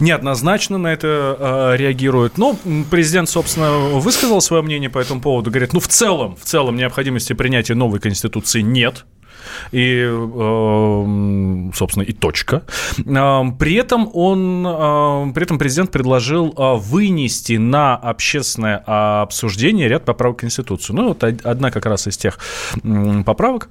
[0.00, 2.38] неоднозначно на это э, реагирует.
[2.38, 2.56] Но
[2.90, 5.50] президент, собственно, высказал свое мнение по этому поводу.
[5.50, 9.04] Говорит, ну, в целом, в целом необходимости принятия новой Конституции нет
[9.72, 12.62] и, эм, собственно, и точка.
[12.98, 18.82] Эм, при этом он, эм, при этом президент предложил э, вынести на общественное
[19.22, 20.96] обсуждение ряд поправок в Конституцию.
[20.96, 22.38] Ну, вот одна как раз из тех
[23.24, 23.68] поправок,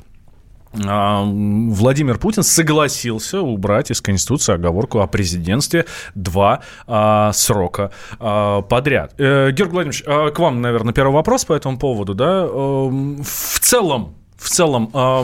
[0.73, 9.13] Владимир Путин согласился убрать из Конституции оговорку о президентстве два а, срока а, подряд.
[9.19, 12.15] Э, Георгий Владимирович, к вам, наверное, первый вопрос по этому поводу.
[12.15, 12.45] Да?
[12.45, 15.23] Э, в целом, в целом э,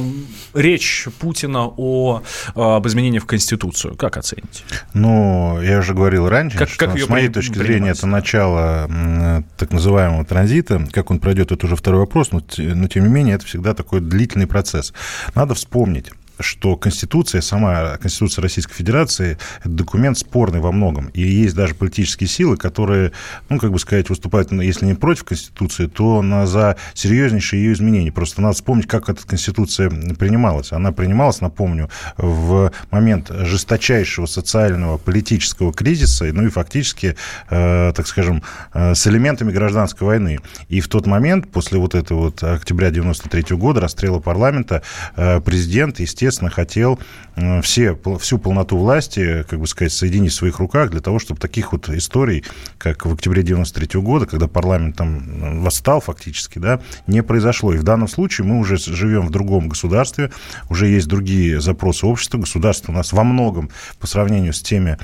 [0.54, 2.24] речь Путина о,
[2.56, 4.64] об изменении в Конституцию, как оцените?
[4.94, 9.72] Ну, я уже говорил раньше, как, что как с моей точки зрения это начало так
[9.72, 10.88] называемого транзита.
[10.92, 14.00] Как он пройдет, это уже второй вопрос, но, но тем не менее это всегда такой
[14.00, 14.94] длительный процесс.
[15.36, 21.08] Надо вспомнить, что Конституция, сама Конституция Российской Федерации, это документ спорный во многом.
[21.08, 23.12] И есть даже политические силы, которые,
[23.50, 28.12] ну, как бы сказать, выступают, если не против Конституции, то на, за серьезнейшие ее изменения.
[28.12, 30.72] Просто надо вспомнить, как эта Конституция принималась.
[30.72, 37.16] Она принималась, напомню, в момент жесточайшего социального, политического кризиса, ну и фактически,
[37.50, 40.40] э, так скажем, э, с элементами гражданской войны.
[40.70, 44.82] И в тот момент, после вот этого вот октября 93 года, расстрела парламента,
[45.16, 47.00] э, президент, естественно, естественно, хотел
[47.36, 51.40] э, все, всю полноту власти, как бы сказать, соединить в своих руках для того, чтобы
[51.40, 52.46] таких вот историй,
[52.78, 57.74] как в октябре 93 года, когда парламент там э, восстал фактически, да, не произошло.
[57.74, 60.32] И в данном случае мы уже живем в другом государстве,
[60.70, 63.70] уже есть другие запросы общества, государство у нас во многом
[64.00, 64.98] по сравнению с теми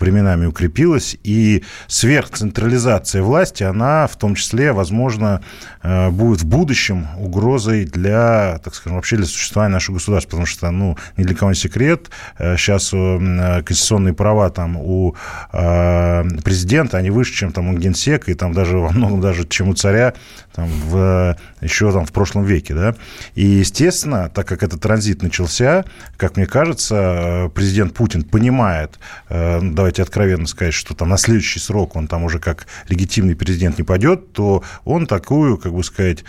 [0.00, 5.42] временами укрепилось, и сверхцентрализация власти, она в том числе, возможно,
[5.82, 10.71] э, будет в будущем угрозой для, так скажем, вообще для существования нашего государства, потому что
[10.78, 12.10] ну, ни для кого не секрет.
[12.38, 15.14] Сейчас э, э, конституционные права там у
[15.52, 19.68] э, президента, они выше, чем там у генсека, и там даже во многом даже, чем
[19.68, 20.14] у царя
[20.54, 22.94] там, в, еще там в прошлом веке, да.
[23.34, 25.84] И, естественно, так как этот транзит начался,
[26.16, 28.98] как мне кажется, президент Путин понимает,
[29.30, 33.78] ну, давайте откровенно сказать, что там на следующий срок он там уже как легитимный президент
[33.78, 36.24] не пойдет, то он такую, как бы сказать,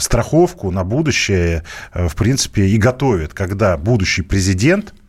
[0.00, 5.03] страховку на будущее Э, в принципе, и готовит, когда будущий президент Э,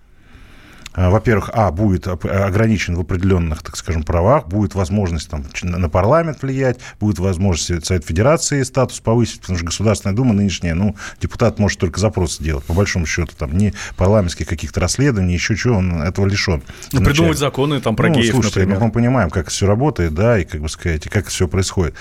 [0.95, 6.79] во-первых, а, будет ограничен в определенных, так скажем, правах, будет возможность там, на парламент влиять,
[6.99, 11.99] будет возможность Совет Федерации статус повысить, потому что Государственная Дума нынешняя, ну, депутат может только
[11.99, 16.63] запросы делать, по большому счету, там, не парламентских каких-то расследований, еще чего, он этого лишен.
[16.91, 18.83] Ну, придумывать законы там про ну, геев, слушайте, например.
[18.83, 21.95] мы понимаем, как все работает, да, и, как бы сказать, и как все происходит.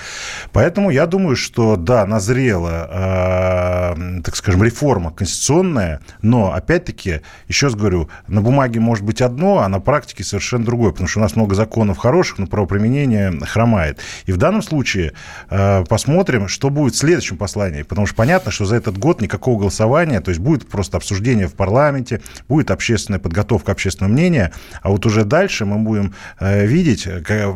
[0.51, 7.75] Поэтому я думаю, что, да, назрела, э, так скажем, реформа конституционная, но, опять-таки, еще раз
[7.75, 11.35] говорю, на бумаге может быть одно, а на практике совершенно другое, потому что у нас
[11.35, 13.99] много законов хороших, но правоприменение хромает.
[14.25, 15.13] И в данном случае
[15.49, 19.59] э, посмотрим, что будет в следующем послании, потому что понятно, что за этот год никакого
[19.59, 25.05] голосования, то есть будет просто обсуждение в парламенте, будет общественная подготовка общественного мнения, а вот
[25.05, 27.55] уже дальше мы будем э, видеть как,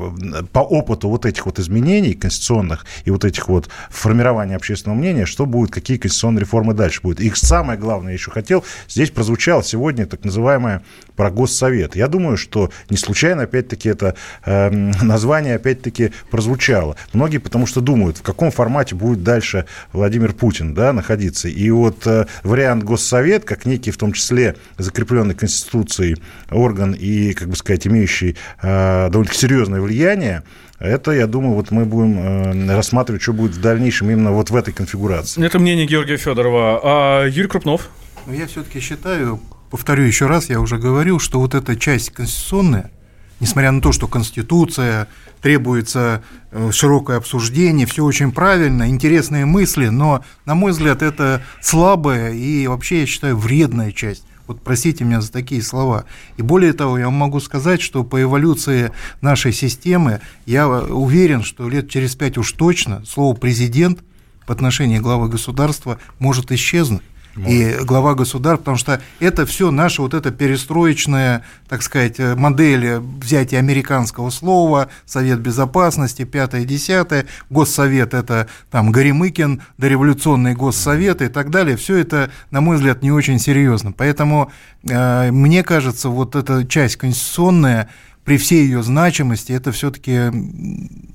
[0.52, 5.46] по опыту вот этих вот изменений конституционных и вот этих вот формирования общественного мнения, что
[5.46, 7.20] будет, какие конституционные реформы дальше будут.
[7.20, 10.82] И самое главное, я еще хотел, здесь прозвучало сегодня так называемое
[11.20, 11.98] про Госсовет.
[11.98, 14.16] Я думаю, что не случайно, опять-таки, это
[14.46, 14.70] э,
[15.02, 16.96] название, опять-таки, прозвучало.
[17.12, 21.50] Многие потому что думают, в каком формате будет дальше Владимир Путин да, находиться.
[21.50, 26.16] И вот э, вариант Госсовет, как некий, в том числе, закрепленный Конституцией
[26.50, 30.44] орган и, как бы сказать, имеющий э, довольно серьезное влияние,
[30.80, 34.56] это, я думаю, вот мы будем э, рассматривать, что будет в дальнейшем именно вот в
[34.56, 35.46] этой конфигурации.
[35.46, 36.80] Это мнение Георгия Федорова.
[36.82, 37.90] А Юрий Крупнов?
[38.26, 42.92] Ну, я все-таки считаю, повторю еще раз, я уже говорил, что вот эта часть конституционная,
[43.40, 45.08] несмотря на то, что Конституция
[45.42, 52.34] требуется э, широкое обсуждение, все очень правильно, интересные мысли, но, на мой взгляд, это слабая
[52.34, 56.06] и вообще, я считаю, вредная часть вот простите меня за такие слова.
[56.38, 58.92] И более того, я могу сказать, что по эволюции
[59.22, 64.00] нашей системы я уверен, что лет через пять уж точно слово «президент»
[64.48, 67.04] по отношению к главы государства может исчезнуть
[67.48, 73.00] и глава государства, потому что это все наша вот эта перестроечная, так сказать, э, модель
[73.00, 81.50] взятия американского слова, Совет Безопасности, пятое, десятое, Госсовет– это там Горемыкин, дореволюционный Госсовет и так
[81.50, 81.78] далее.
[81.78, 83.92] Все это, на мой взгляд, не очень серьезно.
[83.92, 84.52] Поэтому
[84.88, 87.90] э, мне кажется, вот эта часть конституционная,
[88.26, 90.32] при всей ее значимости, это все-таки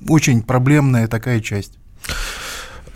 [0.09, 1.77] очень проблемная такая часть.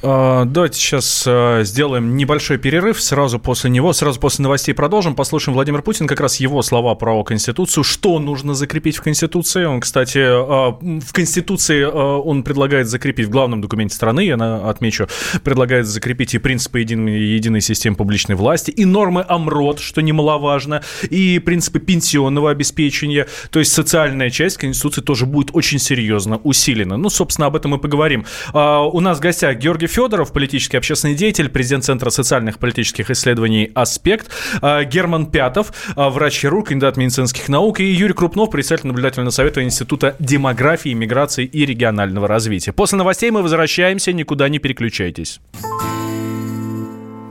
[0.02, 3.02] А, давайте сейчас а, сделаем небольшой перерыв.
[3.02, 5.14] Сразу после него, сразу после новостей продолжим.
[5.14, 7.84] Послушаем Владимир Путин, как раз его слова про Конституцию.
[7.84, 9.66] Что нужно закрепить в Конституции?
[9.66, 14.36] Он, кстати, а, в Конституции он предлагает закрепить в главном документе страны, я
[14.70, 15.08] отмечу,
[15.43, 21.39] предлагает закрепить и принципы единой, единой системы публичной власти, и нормы ОМРОД, что немаловажно, и
[21.39, 23.28] принципы пенсионного обеспечения.
[23.50, 26.95] То есть социальная часть Конституции тоже будет очень серьезно усилена.
[26.95, 28.26] Ну, собственно, об этом мы поговорим.
[28.54, 34.30] У нас в гостях Георгий Федоров, политический общественный деятель, президент Центра социальных политических исследований «Аспект»,
[34.62, 40.16] а, Герман Пятов, а, врач-хирург, кандидат медицинских наук, и Юрий Крупнов, председатель наблюдательного совета Института
[40.20, 42.72] демографии, миграции и регионального развития.
[42.72, 45.42] После новостей мы возвращаемся, никуда не переключайтесь.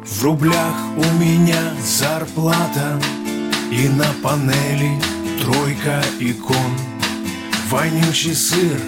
[0.08, 2.98] В рублях у меня зарплата
[3.70, 4.98] И на панели
[5.40, 6.72] тройка икон
[7.70, 8.80] Вонючий сыр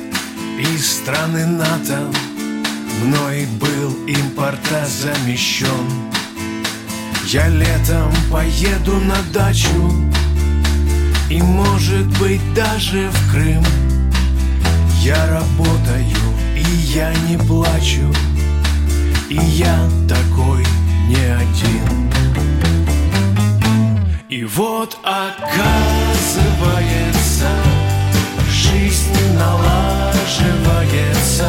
[0.59, 2.11] из страны НАТО
[3.03, 6.13] Мной был импортозамещен
[7.25, 9.91] Я летом поеду на дачу
[11.31, 13.65] И, может быть, даже в Крым.
[15.01, 16.05] Я работаю,
[16.55, 18.13] и я не плачу
[19.31, 20.67] И я такой
[21.09, 22.11] не один.
[24.29, 27.49] И вот оказывается
[28.51, 31.49] Жизнь налаживается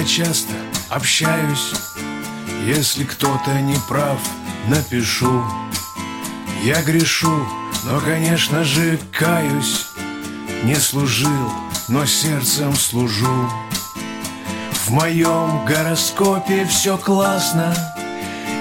[0.00, 0.54] я часто
[0.88, 1.72] общаюсь
[2.64, 4.18] Если кто-то не прав,
[4.68, 5.44] напишу.
[6.62, 7.46] Я грешу,
[7.84, 9.86] но, конечно же, каюсь.
[10.62, 11.52] Не служил,
[11.88, 13.50] но сердцем служу.
[14.72, 17.74] В моем гороскопе все классно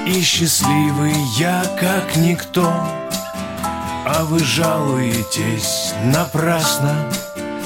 [0.08, 2.68] И счастливый я как никто.
[4.06, 7.10] А вы жалуетесь напрасно.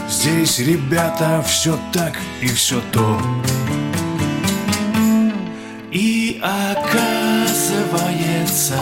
[0.10, 3.20] Здесь, ребята, все так и все то.
[6.46, 8.78] Оказывается,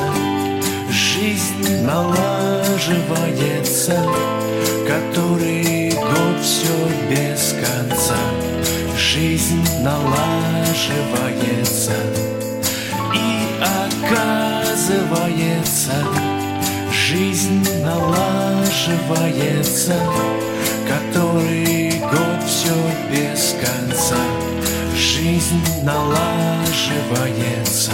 [0.89, 4.03] жизнь налаживается,
[4.87, 8.17] который год все без конца.
[8.97, 11.93] Жизнь налаживается,
[13.13, 13.45] и
[14.09, 15.93] оказывается,
[16.91, 19.99] жизнь налаживается,
[20.87, 22.73] который год все
[23.11, 24.40] без конца.
[25.31, 27.93] Жизнь налаживается.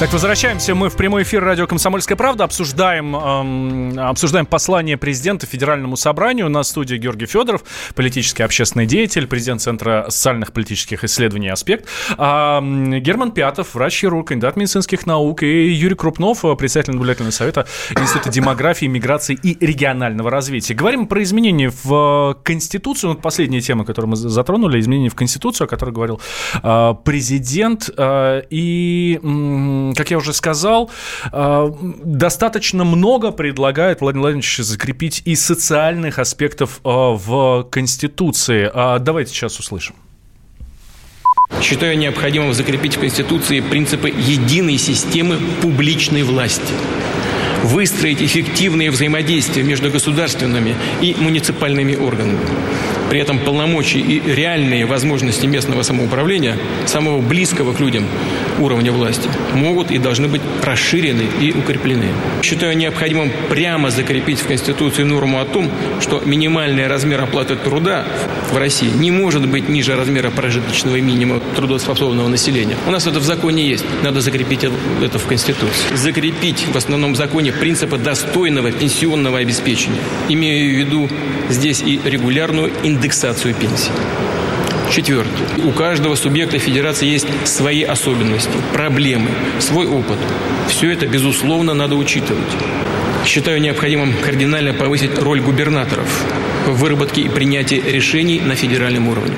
[0.00, 2.44] Так, возвращаемся мы в прямой эфир радио «Комсомольская правда».
[2.44, 6.48] Обсуждаем, эм, обсуждаем послание президента Федеральному собранию.
[6.48, 11.86] На студии Георгий Федоров, политический общественный деятель, президент Центра социальных политических исследований «Аспект».
[12.16, 15.42] А, Герман Пятов, врач-хирург, кандидат медицинских наук.
[15.42, 20.72] И Юрий Крупнов, председатель наблюдательного совета Института демографии, миграции и регионального развития.
[20.72, 23.10] Говорим про изменения в Конституцию.
[23.10, 26.22] Вот последняя тема, которую мы затронули, изменения в Конституцию, о которой говорил
[26.62, 27.90] э, президент.
[27.98, 29.20] Э, и
[29.94, 30.90] как я уже сказал,
[31.32, 31.72] э,
[32.04, 38.70] достаточно много предлагает Владимир Владимирович закрепить и социальных аспектов э, в Конституции.
[38.72, 39.94] А давайте сейчас услышим.
[41.62, 46.72] Считаю необходимым закрепить в Конституции принципы единой системы публичной власти
[47.62, 52.40] выстроить эффективные взаимодействия между государственными и муниципальными органами.
[53.10, 56.56] При этом полномочия и реальные возможности местного самоуправления,
[56.86, 58.06] самого близкого к людям
[58.60, 62.06] уровня власти, могут и должны быть расширены и укреплены.
[62.42, 65.68] Считаю необходимым прямо закрепить в Конституции норму о том,
[66.00, 68.06] что минимальный размер оплаты труда
[68.52, 72.76] в России не может быть ниже размера прожиточного минимума трудоспособного населения.
[72.86, 73.84] У нас это в законе есть.
[74.04, 74.64] Надо закрепить
[75.02, 75.96] это в Конституции.
[75.96, 79.98] Закрепить в основном законе принципы достойного пенсионного обеспечения.
[80.28, 81.10] Имею в виду
[81.48, 82.99] здесь и регулярную индексацию
[83.54, 83.90] пенсий.
[84.90, 85.64] Четвертое.
[85.64, 89.30] У каждого субъекта федерации есть свои особенности, проблемы,
[89.60, 90.18] свой опыт.
[90.68, 92.52] Все это, безусловно, надо учитывать.
[93.24, 96.24] Считаю необходимым кардинально повысить роль губернаторов
[96.66, 99.36] в выработке и принятии решений на федеральном уровне.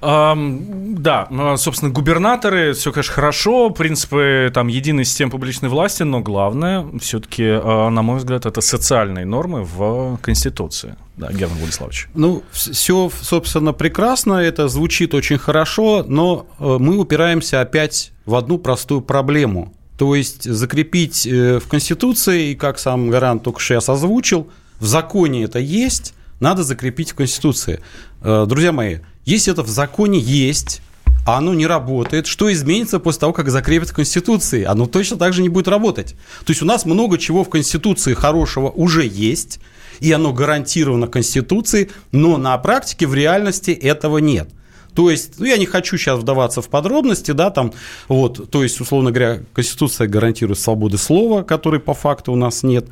[0.00, 7.44] Да, собственно, губернаторы, все, конечно, хорошо, принципы там единой системы публичной власти, но главное, все-таки,
[7.44, 10.96] на мой взгляд, это социальные нормы в Конституции.
[11.16, 12.08] Да, Герман Владиславович.
[12.14, 19.02] Ну, все, собственно, прекрасно, это звучит очень хорошо, но мы упираемся опять в одну простую
[19.02, 19.74] проблему.
[19.98, 24.48] То есть закрепить в Конституции, и как сам Гарант только что сейчас озвучил,
[24.78, 27.80] в законе это есть, надо закрепить в Конституции.
[28.22, 29.00] Друзья мои,
[29.30, 30.82] если это в законе есть,
[31.24, 34.64] а оно не работает, что изменится после того, как закрепят Конституции?
[34.64, 36.16] Оно точно так же не будет работать.
[36.44, 39.60] То есть у нас много чего в Конституции хорошего уже есть,
[40.00, 44.48] и оно гарантировано Конституцией, но на практике в реальности этого нет.
[44.94, 47.72] То есть, ну, я не хочу сейчас вдаваться в подробности, да, там,
[48.08, 52.86] вот, то есть, условно говоря, Конституция гарантирует свободы слова, которой по факту у нас нет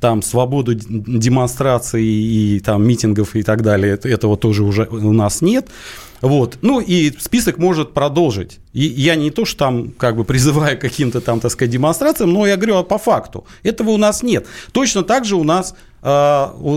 [0.00, 5.68] там свободу демонстраций и там митингов и так далее, этого тоже уже у нас нет.
[6.20, 6.58] Вот.
[6.62, 8.58] Ну и список может продолжить.
[8.72, 12.32] И я не то, что там как бы призываю к каким-то там, так сказать, демонстрациям,
[12.32, 13.44] но я говорю по факту.
[13.62, 14.46] Этого у нас нет.
[14.72, 16.06] Точно так же у нас э,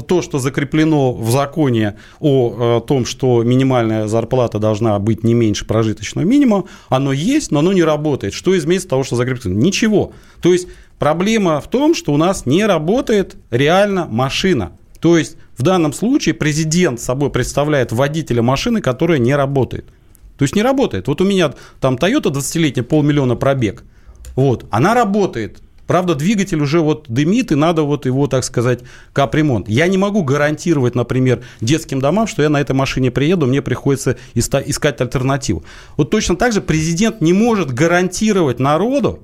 [0.08, 5.66] то, что закреплено в законе о, о том, что минимальная зарплата должна быть не меньше
[5.66, 8.34] прожиточного минимума, оно есть, но оно не работает.
[8.34, 9.56] Что изменится того, что закреплено?
[9.56, 10.12] Ничего.
[10.42, 10.68] То есть
[11.00, 14.74] Проблема в том, что у нас не работает реально машина.
[15.00, 19.86] То есть в данном случае президент собой представляет водителя машины, которая не работает.
[20.38, 21.08] То есть не работает.
[21.08, 23.84] Вот у меня там Toyota 20-летняя, полмиллиона пробег.
[24.36, 25.60] Вот, она работает.
[25.88, 28.82] Правда, двигатель уже вот дымит, и надо вот его, так сказать,
[29.12, 29.68] капремонт.
[29.68, 34.16] Я не могу гарантировать, например, детским домам, что я на этой машине приеду, мне приходится
[34.36, 35.64] искать альтернативу.
[35.98, 39.20] Вот точно так же президент не может гарантировать народу,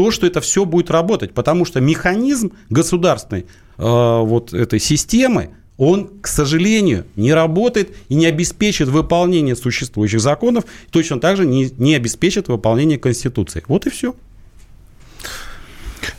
[0.00, 3.44] то, что это все будет работать, потому что механизм государственной э,
[3.76, 11.20] вот этой системы, он, к сожалению, не работает и не обеспечит выполнение существующих законов, точно
[11.20, 13.62] так же не, не обеспечит выполнение Конституции.
[13.68, 14.14] Вот и все.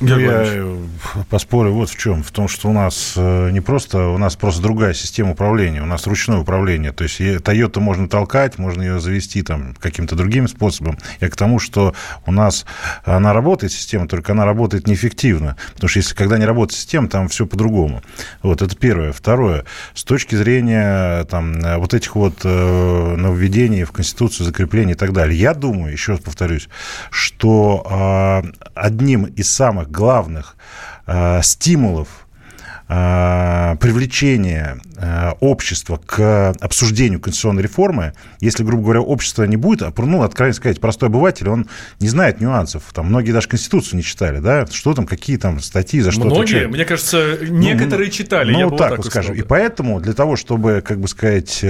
[0.02, 0.86] Я э,
[1.30, 2.24] поспорю вот в чем.
[2.24, 5.86] В том, что у нас э, не просто, у нас просто другая система управления, у
[5.86, 6.92] нас ручное управление.
[6.92, 10.98] То есть Toyota можно толкать, можно ее завести там каким-то другим способом.
[11.20, 11.94] Я к тому, что
[12.26, 12.66] у нас
[13.06, 15.56] она работает, система, только она работает неэффективно.
[15.74, 18.02] Потому что если когда не работает система, там все по-другому.
[18.42, 19.12] Вот, это первое.
[19.12, 19.66] Второе.
[19.94, 25.40] С точки зрения там, вот этих вот э, нововведений в Конституцию, закрепления и так далее,
[25.40, 26.70] я думаю, еще раз повторюсь,
[27.12, 30.56] что э, одним из самых главных
[31.06, 32.21] э, стимулов
[32.92, 39.94] э, привлечения э, общества к обсуждению конституционной реформы, если, грубо говоря, общество не будет, а,
[39.98, 41.68] ну, откровенно сказать, простой обыватель, он
[42.00, 42.84] не знает нюансов.
[42.94, 46.42] Там многие даже Конституцию не читали, да, что там, какие там статьи, за что Многие,
[46.42, 46.72] отвечают.
[46.72, 48.52] мне кажется, некоторые ну, читали.
[48.52, 49.36] Ну, я вот так, так вот скажем.
[49.36, 51.64] И поэтому для того, чтобы, как бы сказать,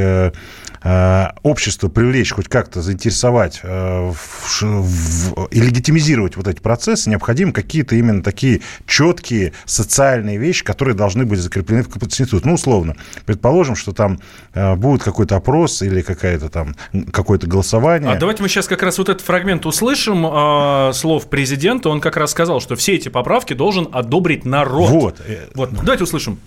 [1.43, 8.23] общество привлечь, хоть как-то заинтересовать в, в, и легитимизировать вот эти процессы, необходимы какие-то именно
[8.23, 12.45] такие четкие социальные вещи, которые должны быть закреплены в Конституции.
[12.45, 12.95] Ну, условно,
[13.25, 14.19] предположим, что там
[14.53, 16.75] будет какой-то опрос или какая-то там
[17.11, 18.11] какое-то голосование.
[18.11, 21.89] А давайте мы сейчас как раз вот этот фрагмент услышим э, слов президента.
[21.89, 24.89] Он как раз сказал, что все эти поправки должен одобрить народ.
[24.89, 25.21] Вот.
[25.55, 25.71] вот.
[25.73, 26.39] Давайте услышим.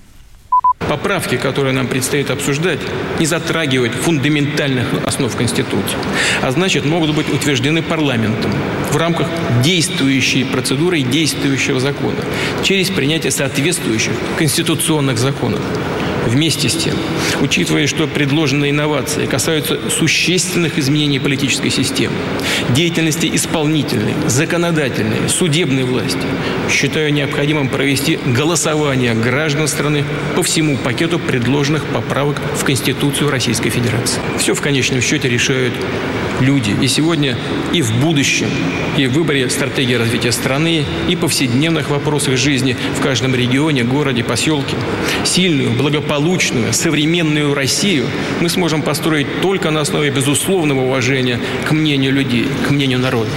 [0.88, 2.80] Поправки, которые нам предстоит обсуждать,
[3.18, 5.96] не затрагивают фундаментальных основ Конституции,
[6.42, 8.52] а значит, могут быть утверждены парламентом
[8.90, 9.28] в рамках
[9.62, 12.18] действующей процедуры и действующего закона
[12.62, 15.60] через принятие соответствующих конституционных законов.
[16.34, 16.96] Вместе с тем,
[17.42, 22.16] учитывая, что предложенные инновации касаются существенных изменений политической системы,
[22.70, 26.26] деятельности исполнительной, законодательной, судебной власти,
[26.68, 30.02] считаю необходимым провести голосование граждан страны
[30.34, 34.20] по всему пакету предложенных поправок в Конституцию Российской Федерации.
[34.36, 35.72] Все в конечном счете решают
[36.40, 36.74] люди.
[36.82, 37.36] И сегодня,
[37.72, 38.48] и в будущем,
[38.96, 44.76] и в выборе стратегии развития страны, и повседневных вопросах жизни в каждом регионе, городе, поселке.
[45.24, 46.23] Сильную, благополучную,
[46.72, 48.06] современную Россию
[48.40, 53.30] мы сможем построить только на основе безусловного уважения к мнению людей, к мнению народа.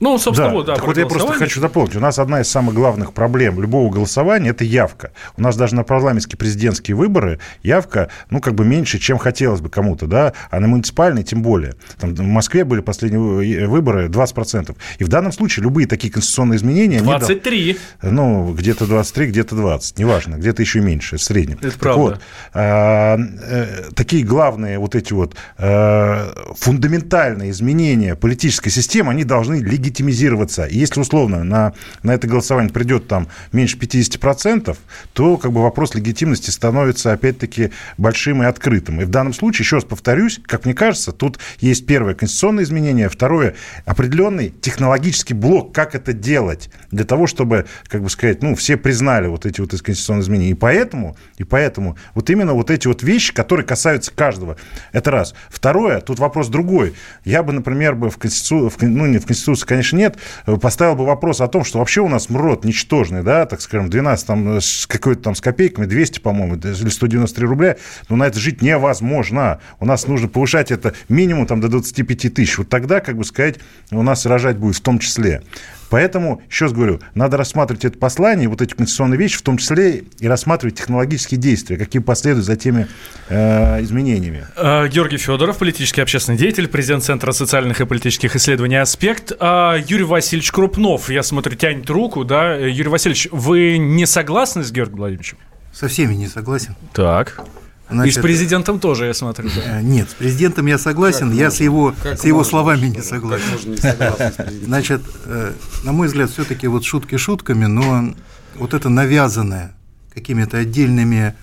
[0.00, 0.54] Ну, собственно, да.
[0.54, 0.74] вот, да.
[0.74, 1.96] Так вот я просто хочу дополнить.
[1.96, 5.12] У нас одна из самых главных проблем любого голосования– это явка.
[5.36, 9.70] У нас даже на парламентские президентские выборы явка, ну, как бы меньше, чем хотелось бы
[9.70, 11.74] кому-то, да, а на муниципальные тем более.
[11.98, 14.76] Там в Москве были последние выборы 20%.
[14.98, 17.00] И в данном случае любые такие конституционные изменения…
[17.00, 17.78] 23.
[18.00, 21.56] Они, ну, где-то 23, где-то 20, неважно, где-то еще меньше, в среднем.
[21.56, 22.00] Это так правда.
[22.00, 22.20] Вот,
[22.52, 29.85] а, э, такие главные вот эти вот а, фундаментальные изменения политической системы, они должны легитимировать
[29.86, 30.64] легитимизироваться.
[30.64, 31.72] И если условно на,
[32.02, 34.76] на это голосование придет там меньше 50%,
[35.12, 39.00] то как бы вопрос легитимности становится опять-таки большим и открытым.
[39.00, 43.08] И в данном случае, еще раз повторюсь, как мне кажется, тут есть первое конституционное изменение,
[43.08, 48.76] второе определенный технологический блок, как это делать, для того, чтобы, как бы сказать, ну, все
[48.76, 50.50] признали вот эти вот конституционные изменения.
[50.50, 54.56] И поэтому, и поэтому вот именно вот эти вот вещи, которые касаются каждого,
[54.92, 55.34] это раз.
[55.48, 56.94] Второе, тут вопрос другой.
[57.24, 60.16] Я бы, например, бы в Конституции, ну, не в Конституции, конечно, нет,
[60.60, 64.26] поставил бы вопрос о том, что вообще у нас МРОД ничтожный, да, так скажем, 12
[64.26, 67.76] там с какой-то там с копейками, 200, по-моему, или 193 рубля,
[68.08, 69.60] но на это жить невозможно.
[69.78, 72.58] У нас нужно повышать это минимум там до 25 тысяч.
[72.58, 73.56] Вот тогда, как бы сказать,
[73.90, 75.42] у нас рожать будет в том числе.
[75.90, 80.04] Поэтому, еще раз говорю, надо рассматривать это послание, вот эти конституционные вещи, в том числе
[80.18, 82.88] и рассматривать технологические действия, какие последуют за теми
[83.28, 84.46] э, изменениями.
[84.56, 89.32] Э, Георгий Федоров, политический общественный деятель, президент Центра социальных и политических исследований «Аспект».
[89.38, 92.54] А Юрий Васильевич Крупнов, я смотрю, тянет руку, да.
[92.56, 95.38] Юрий Васильевич, вы не согласны с Георгием Владимировичем?
[95.72, 96.74] Со всеми не согласен.
[96.94, 97.44] Так.
[97.88, 99.48] Значит, и с президентом тоже, я смотрю.
[99.54, 99.78] Да.
[99.78, 101.50] Э, нет, с президентом я согласен, как я можно?
[101.56, 103.44] с его, с его словами не согласен.
[103.64, 105.52] Не Значит, э,
[105.84, 108.12] на мой взгляд, все-таки вот шутки шутками, но
[108.56, 109.76] вот это навязанное
[110.12, 111.34] какими-то отдельными,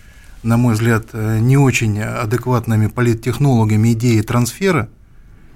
[0.44, 4.90] на мой взгляд, э, не очень адекватными политтехнологами идеи трансфера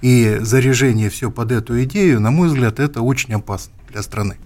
[0.01, 4.37] и заряжение все под эту идею, на мой взгляд, это очень опасно для страны.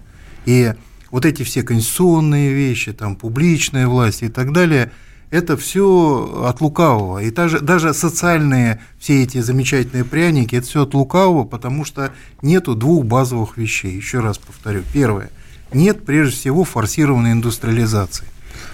[0.46, 0.74] И
[1.12, 4.90] вот эти все конституционные вещи, там, публичная власть и так далее–
[5.32, 7.20] это все от лукавого.
[7.20, 12.12] И даже, даже социальные все эти замечательные пряники, это все от лукавого, потому что
[12.42, 13.96] нету двух базовых вещей.
[13.96, 14.82] Еще раз повторю.
[14.92, 15.30] Первое.
[15.72, 18.26] Нет, прежде всего, форсированной индустриализации.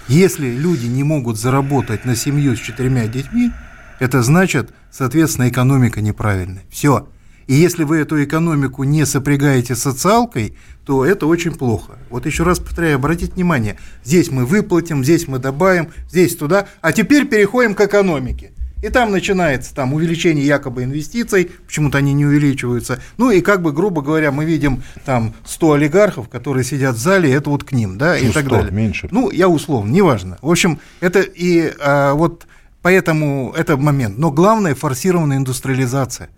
[0.09, 3.53] Если люди не могут заработать на семью с четырьмя детьми,
[4.01, 6.65] это значит, соответственно, экономика неправильная.
[6.71, 7.07] Все.
[7.49, 11.99] И если вы эту экономику не сопрягаете с социалкой, то это очень плохо.
[12.11, 16.93] Вот еще раз повторяю, обратите внимание, здесь мы выплатим, здесь мы добавим, здесь туда, а
[16.93, 18.53] теперь переходим к экономике.
[18.83, 23.01] И там начинается там, увеличение якобы инвестиций, почему-то они не увеличиваются.
[23.17, 27.33] Ну и как бы, грубо говоря, мы видим там 100 олигархов, которые сидят в зале,
[27.33, 28.73] это вот к ним, да, и Ну, так 100, далее.
[28.73, 29.09] меньше.
[29.11, 30.39] Ну, я условно, неважно.
[30.43, 32.47] В общем, это и а, вот
[32.83, 34.17] поэтому это момент.
[34.19, 36.29] Но главное форсированная индустриализация.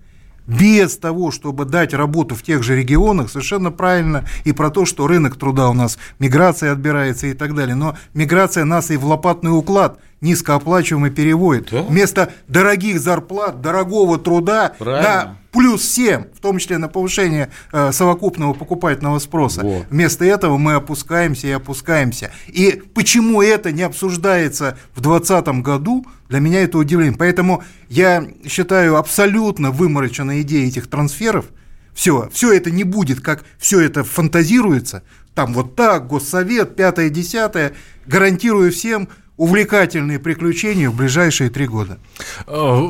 [0.59, 5.07] Без того, чтобы дать работу в тех же регионах, совершенно правильно, и про то, что
[5.07, 7.76] рынок труда у нас, миграция отбирается и так далее.
[7.76, 11.72] Но миграция нас и в лопатный уклад низкооплачиваемый переводит.
[11.72, 15.36] Вместо дорогих зарплат, дорогого труда Правильно.
[15.53, 19.62] Плюс 7, в том числе на повышение э, совокупного покупательного спроса.
[19.62, 19.86] Вот.
[19.90, 22.30] Вместо этого мы опускаемся и опускаемся.
[22.48, 27.16] И почему это не обсуждается в 2020 году, для меня это удивление.
[27.18, 31.46] Поэтому я считаю абсолютно вымороченной идеей этих трансферов.
[31.92, 35.03] Все, все это не будет, как все это фантазируется.
[35.34, 37.72] Там вот так, госсовет, пятое, десятое.
[38.07, 41.98] Гарантирую всем увлекательные приключения в ближайшие три года.
[42.46, 42.88] Э,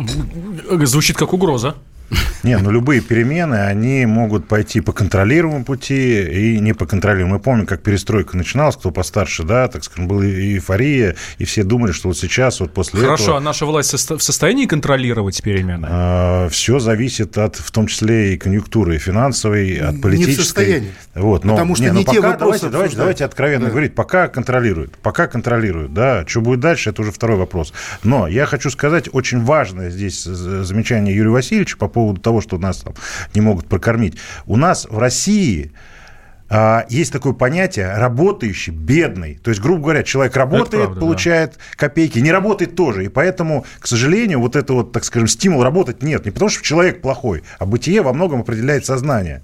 [0.83, 1.77] Звучит как угроза.
[2.43, 7.35] Не, ну любые перемены, они могут пойти по контролируемому пути и не по контролируемому.
[7.35, 11.93] Мы помним, как перестройка начиналась, кто постарше, да, так скажем, была эйфория, и все думали,
[11.93, 13.39] что вот сейчас, вот после Хорошо, этого...
[13.39, 16.49] а наша власть в состоянии контролировать перемены?
[16.51, 20.43] все зависит от, в том числе и конъюнктуры, и финансовой, от политической.
[20.43, 20.93] состоянии.
[21.15, 23.71] Вот, но, Потому что ну не те пока, вопросы давайте, давайте, давайте откровенно Да.
[23.71, 27.73] говорить, пока контролируют, пока контролируют, да, что будет дальше, это уже второй вопрос.
[28.03, 32.79] Но я хочу сказать очень важное здесь замечание Юрия Васильевича по поводу того, что нас
[32.79, 32.95] там
[33.35, 34.17] не могут прокормить.
[34.47, 35.73] У нас в России
[36.53, 39.37] а, есть такое понятие работающий, бедный.
[39.37, 41.01] То есть, грубо говоря, человек работает, правда, да.
[41.01, 43.05] получает копейки, не работает тоже.
[43.05, 46.25] И поэтому, к сожалению, вот это вот, так скажем, стимул работать нет.
[46.25, 49.43] Не потому, что человек плохой, а бытие во многом определяет сознание.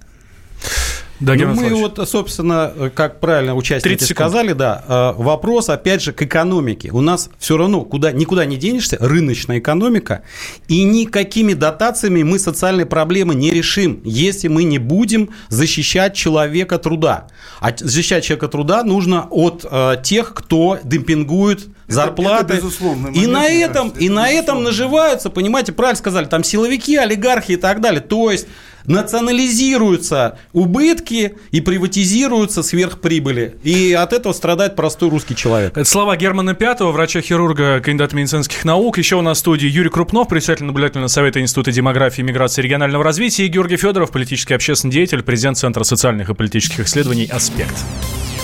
[1.19, 4.29] Да, Ну, мы вот, собственно, как правильно участники 30 секунд.
[4.29, 6.91] сказали, да, э, вопрос, опять же, к экономике.
[6.91, 10.21] У нас все равно куда, никуда не денешься, рыночная экономика,
[10.67, 17.27] и никакими дотациями мы социальные проблемы не решим, если мы не будем защищать человека труда.
[17.59, 22.53] А защищать человека труда нужно от э, тех, кто демпингует зарплаты.
[22.53, 24.63] это безусловный и момент, на этом, кажется, и это на этом безусловно.
[24.65, 28.01] наживаются, понимаете, правильно сказали, там силовики, олигархи и так далее.
[28.01, 28.47] То есть
[28.87, 33.57] национализируются убытки и приватизируются сверхприбыли.
[33.63, 35.77] И от этого страдает простой русский человек.
[35.77, 38.97] Это слова Германа Пятого, врача-хирурга, кандидата медицинских наук.
[38.97, 43.03] Еще у нас в студии Юрий Крупнов, председатель наблюдательного совета Института демографии, миграции и регионального
[43.03, 47.75] развития, и Георгий Федоров, политический общественный деятель, президент Центра социальных и политических исследований «Аспект».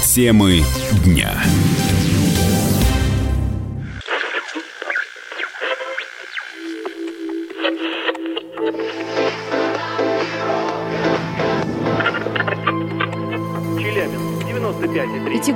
[0.05, 0.63] Темы
[1.05, 1.31] дня.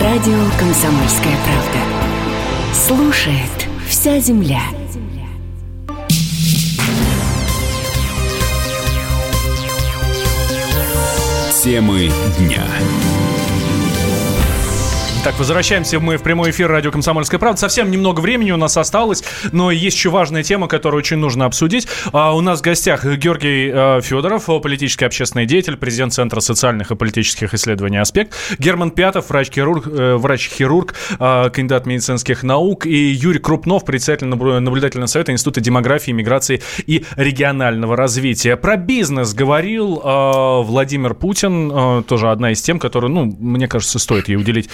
[0.00, 1.78] Радио «Комсомольская правда».
[2.72, 4.62] Слушает вся земля.
[11.62, 12.64] Темы дня.
[15.22, 17.60] Так, возвращаемся мы в прямой эфир радио «Комсомольская правда».
[17.60, 21.86] Совсем немного времени у нас осталось, но есть еще важная тема, которую очень нужно обсудить.
[22.14, 26.96] А, у нас в гостях Георгий э, Федоров, политический общественный деятель, президент Центра социальных и
[26.96, 33.84] политических исследований «Аспект», Герман Пятов, врач-хирург, э, врач-хирург э, кандидат медицинских наук, и Юрий Крупнов,
[33.84, 38.56] председатель наблю- наблюдательного совета Института демографии, миграции и регионального развития.
[38.56, 44.30] Про бизнес говорил э, Владимир Путин, тоже одна из тем, которую, ну, мне кажется, стоит
[44.30, 44.70] ей уделить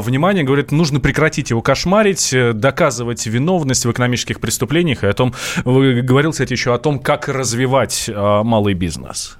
[0.00, 0.44] внимание.
[0.44, 6.32] Говорит, нужно прекратить его кошмарить, э, доказывать виновность в экономических преступлениях и о том, говорил,
[6.32, 8.12] кстати, еще о том, как развивать э,
[8.44, 9.36] малый бизнес.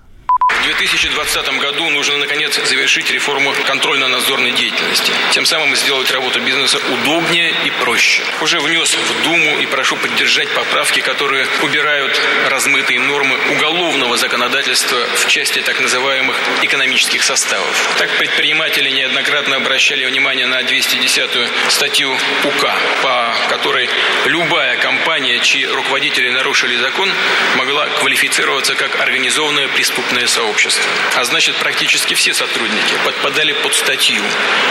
[0.51, 5.13] В 2020 году нужно, наконец, завершить реформу контрольно-надзорной деятельности.
[5.33, 8.23] Тем самым сделать работу бизнеса удобнее и проще.
[8.41, 12.19] Уже внес в Думу и прошу поддержать поправки, которые убирают
[12.49, 17.95] размытые нормы уголовного законодательства в части так называемых экономических составов.
[17.99, 23.89] Так предприниматели неоднократно обращали внимание на 210-ю статью УК, по которой
[24.27, 27.11] любая компания, чьи руководители нарушили закон,
[27.57, 30.85] могла квалифицироваться как организованное преступное сообщество.
[31.17, 34.23] А значит, практически все сотрудники подпадали под статью.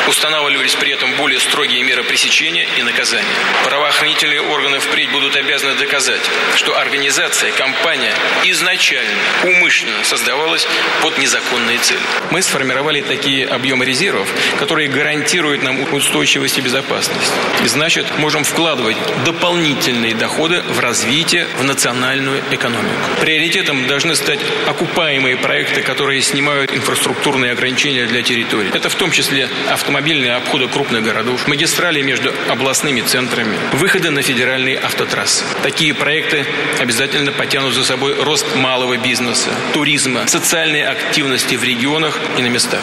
[0.08, 3.26] Устанавливались при этом более строгие меры пресечения и наказания.
[3.66, 6.22] Правоохранительные органы впредь будут обязаны доказать,
[6.56, 10.68] что организация, компания изначально, умышленно создавалась
[11.02, 12.00] под незаконные цели.
[12.30, 14.28] Мы сформировали такие объемы резервов,
[14.60, 17.32] которые гарантируют нам устойчивость и безопасность.
[17.64, 22.96] И значит, можем вкладывать дополнительные доходы в развитие, в национальную экономику.
[23.22, 28.70] Приоритетом должны стать окупаемые проекты, которые снимают инфраструктурные ограничения для территорий.
[28.74, 34.78] Это в том числе автомобильные обходы крупных городов, магистрали между областными центрами, выходы на федеральные
[34.78, 35.46] автотрассы.
[35.64, 36.46] Такие проекты
[36.80, 42.82] обязательно потянут за собой рост малого бизнеса, туризма, социальной активности в регионах и на местах.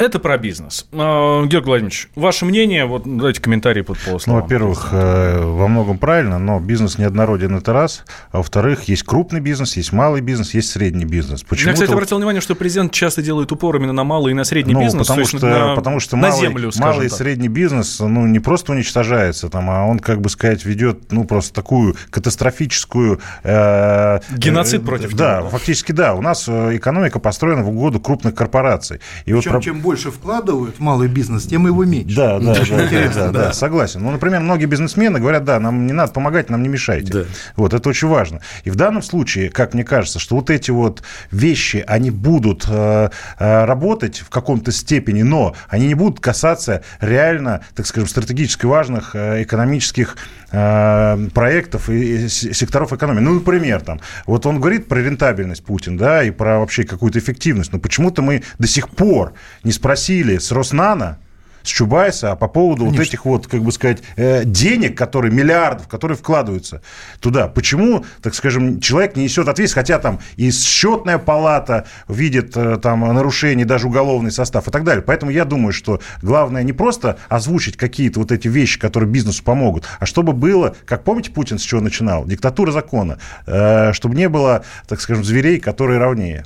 [0.00, 0.86] Это про бизнес.
[0.92, 5.98] А, Георгий Владимирович, ваше мнение, вот дайте комментарии под по Ну, во-первых, э, во многом
[5.98, 8.04] правильно, но бизнес неоднороден, это раз.
[8.32, 11.42] А во-вторых, есть крупный бизнес, есть малый бизнес, есть средний бизнес.
[11.42, 14.44] Почему Я, кстати, обратил внимание, что президент часто делает упор именно на малый и на
[14.44, 15.06] средний ну, бизнес.
[15.06, 19.50] Потому что, на, потому что на землю, малый и средний бизнес ну, не просто уничтожается,
[19.50, 23.20] там, а он, как бы сказать, ведет ну, просто такую катастрофическую...
[23.42, 25.50] Э, Геноцид э, против Да, него.
[25.50, 26.14] фактически да.
[26.14, 29.00] У нас э, экономика построена в угоду крупных корпораций.
[29.26, 32.14] И Причем, вот, чем больше вкладывают в малый бизнес, тем его меньше.
[32.14, 34.00] Да, да, да, да, да, согласен.
[34.02, 37.12] Ну, например, многие бизнесмены говорят, да, нам не надо помогать, нам не мешайте.
[37.12, 37.24] Да.
[37.56, 38.40] Вот, это очень важно.
[38.62, 43.10] И в данном случае, как мне кажется, что вот эти вот вещи, они будут э,
[43.40, 49.16] э, работать в каком-то степени, но они не будут касаться реально, так скажем, стратегически важных
[49.16, 53.22] э, экономических э, проектов и секторов экономики.
[53.22, 57.72] Ну, например, там, вот он говорит про рентабельность Путин, да, и про вообще какую-то эффективность,
[57.72, 61.18] но почему-то мы до сих пор не спросили с Роснана,
[61.62, 62.98] с Чубайса по поводу Конечно.
[62.98, 66.82] вот этих вот, как бы сказать, э, денег, которые, миллиардов, которые вкладываются
[67.20, 67.48] туда.
[67.48, 73.00] Почему, так скажем, человек не несет ответственность, хотя там и счетная палата видит э, там
[73.00, 75.02] нарушение, даже уголовный состав и так далее.
[75.02, 79.84] Поэтому я думаю, что главное не просто озвучить какие-то вот эти вещи, которые бизнесу помогут,
[79.98, 82.24] а чтобы было, как помните, Путин с чего начинал?
[82.24, 83.18] Диктатура закона.
[83.46, 86.44] Э, чтобы не было, так скажем, зверей, которые равнее.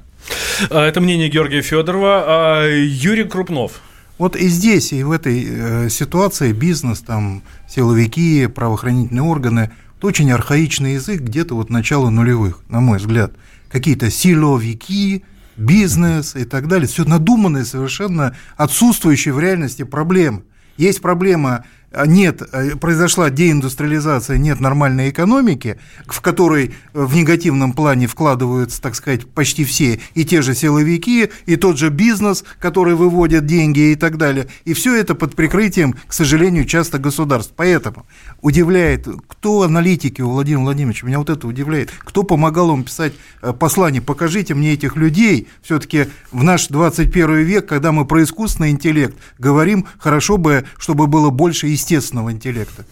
[0.71, 2.25] А, это мнение Георгия Федорова.
[2.27, 3.81] А, Юрий Крупнов.
[4.17, 10.31] Вот и здесь, и в этой э, ситуации бизнес, там, силовики, правоохранительные органы, это очень
[10.31, 13.33] архаичный язык где-то вот начала нулевых, на мой взгляд.
[13.71, 15.25] Какие-то силовики,
[15.57, 16.87] бизнес и так далее.
[16.87, 20.43] Все надуманные, совершенно отсутствующие в реальности проблемы.
[20.77, 21.65] Есть проблема
[22.07, 28.95] нет, э, произошла деиндустриализация, нет нормальной экономики, в которой э, в негативном плане вкладываются, так
[28.95, 33.95] сказать, почти все, и те же силовики, и тот же бизнес, который выводит деньги и
[33.95, 34.49] так далее.
[34.65, 37.53] И все это под прикрытием, к сожалению, часто государств.
[37.57, 38.07] Поэтому
[38.43, 43.53] удивляет, кто аналитики у Владимира Владимировича, меня вот это удивляет, кто помогал ему писать э,
[43.53, 49.17] послание, покажите мне этих людей, все-таки в наш 21 век, когда мы про искусственный интеллект
[49.39, 52.85] говорим, хорошо бы, чтобы было больше естественного естественного интеллекта.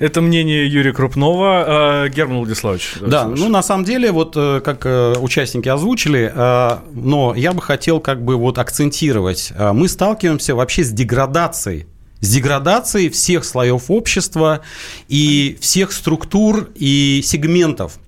[0.00, 2.08] Это мнение Юрия Крупнова.
[2.08, 2.94] Герман Владиславович.
[3.00, 7.62] Да, ну на самом деле, вот э, как э, участники озвучили, э, но я бы
[7.62, 9.52] хотел как бы вот акцентировать.
[9.58, 11.86] Мы сталкиваемся вообще с деградацией
[12.20, 14.62] с деградацией всех слоев общества
[15.08, 17.98] и всех структур и сегментов.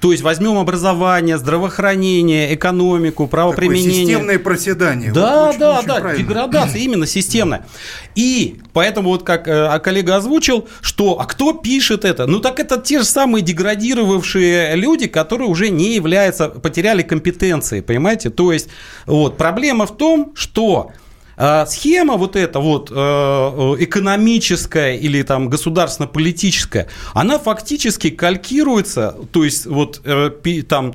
[0.00, 3.90] То есть возьмем образование, здравоохранение, экономику, правоприменение.
[3.90, 5.12] Такое системное проседание.
[5.12, 6.24] Да, вот очень, да, очень да, правильно.
[6.24, 7.66] деградация именно системная.
[8.14, 12.26] И поэтому вот как э, а коллега озвучил, что а кто пишет это?
[12.26, 18.30] Ну так это те же самые деградировавшие люди, которые уже не являются, потеряли компетенции, понимаете?
[18.30, 18.68] То есть
[19.06, 20.92] вот проблема в том, что
[21.66, 29.66] схема вот эта вот э, э, экономическая или там государственно-политическая, она фактически калькируется, то есть
[29.66, 30.30] вот э,
[30.68, 30.94] там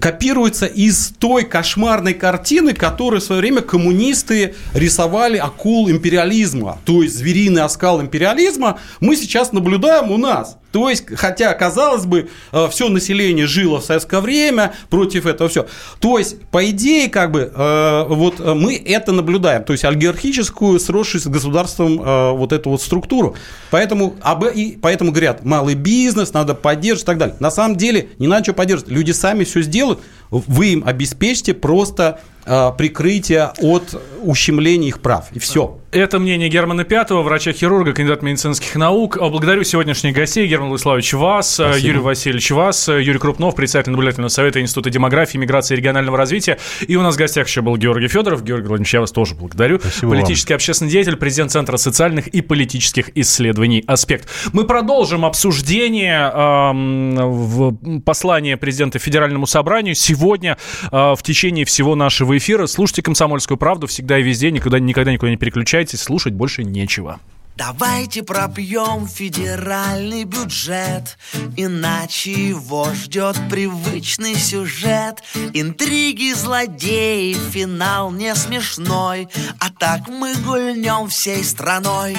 [0.00, 7.16] копируется из той кошмарной картины, которую в свое время коммунисты рисовали акул империализма, то есть
[7.16, 10.58] звериный оскал империализма мы сейчас наблюдаем у нас.
[10.72, 15.66] То есть, хотя, казалось бы, э, все население жило в советское время, против этого все.
[16.00, 20.80] То есть, по идее, как бы, э, вот э, мы это наблюдаем, то есть, олигархическую,
[20.80, 21.98] сросшуюся с государством
[22.38, 23.36] вот эту вот структуру.
[23.70, 27.36] Поэтому, об, и, поэтому говорят, малый бизнес, надо поддерживать и так далее.
[27.38, 28.90] На самом деле, не надо что поддерживать.
[28.90, 35.78] Люди сами все сделают, вы им обеспечьте просто прикрытие от ущемления их прав, и все.
[35.92, 39.18] Это мнение Германа Пятого, врача-хирурга, кандидата медицинских наук.
[39.18, 40.46] Благодарю сегодняшних гостей.
[40.46, 41.86] Герман Владиславович вас, Спасибо.
[41.86, 46.58] Юрий Васильевич вас, Юрий Крупнов, председатель наблюдательного совета Института демографии, миграции и регионального развития.
[46.88, 48.42] И у нас в гостях еще был Георгий Федоров.
[48.42, 49.80] Георгий Владимирович, я вас тоже благодарю.
[49.80, 50.56] Спасибо Политический вам.
[50.56, 54.30] общественный деятель, президент Центра социальных и политических исследований «Аспект».
[54.54, 60.56] Мы продолжим обсуждение э, в послания президента Федеральному собранию сегодня
[60.90, 62.64] э, в течение всего нашего эфира.
[62.64, 67.20] Слушайте «Комсомольскую правду» всегда и везде, никогда, никогда никуда не переключайтесь переключайтесь, слушать больше нечего.
[67.54, 71.18] Давайте пропьем федеральный бюджет,
[71.56, 75.22] Иначе его ждет привычный сюжет
[75.52, 79.28] Интриги, злодеи, финал не смешной
[79.60, 82.16] А так мы гульнем всей страной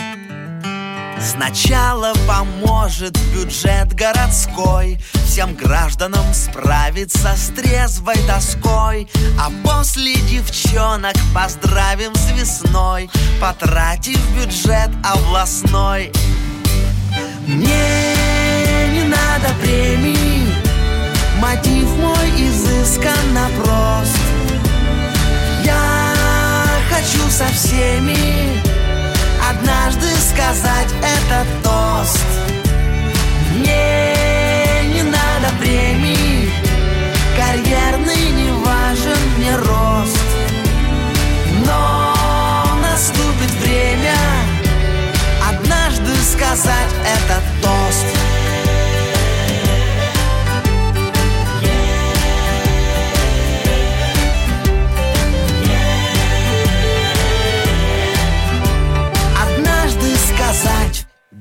[1.21, 9.07] Сначала поможет бюджет городской Всем гражданам справиться с трезвой тоской.
[9.39, 13.09] А после девчонок поздравим с весной
[13.39, 16.11] Потратив бюджет областной.
[17.47, 18.15] Мне
[18.91, 20.47] не надо премии
[21.39, 24.17] Мотив мой изысканно прост
[25.63, 26.15] Я
[26.89, 28.62] хочу со всеми
[29.53, 32.25] однажды сказать этот тост.
[33.55, 36.51] Мне не надо премий
[37.37, 40.17] Карьерный не важен мне рост.
[41.65, 42.15] Но
[42.81, 44.15] наступит время
[45.49, 48.22] Однажды сказать этот тост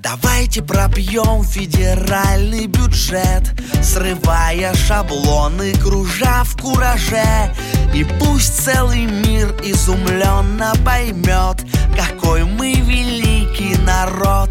[0.03, 7.55] Давайте пропьем федеральный бюджет Срывая шаблоны, кружа в кураже.
[7.95, 11.65] И пусть целый мир изумленно поймет
[11.97, 14.51] Какой мы великий народ.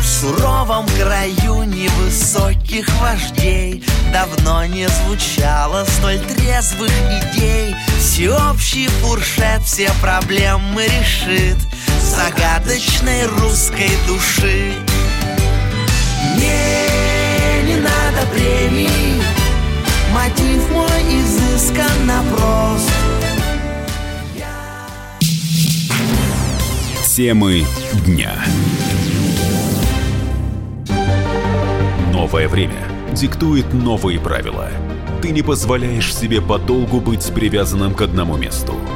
[0.00, 3.84] В суровом краю невысоких вождей
[4.14, 7.76] Давно не звучало столь трезвых идей.
[8.00, 11.58] Всеобщий фуршет все проблемы решит
[12.16, 14.72] загадочной русской души.
[16.34, 19.20] Мне не надо премий,
[20.14, 22.90] мотив мой изысканно прост.
[27.06, 27.64] Темы
[28.06, 28.32] дня.
[32.12, 34.70] Новое время диктует новые правила.
[35.22, 38.74] Ты не позволяешь себе подолгу быть привязанным к одному месту–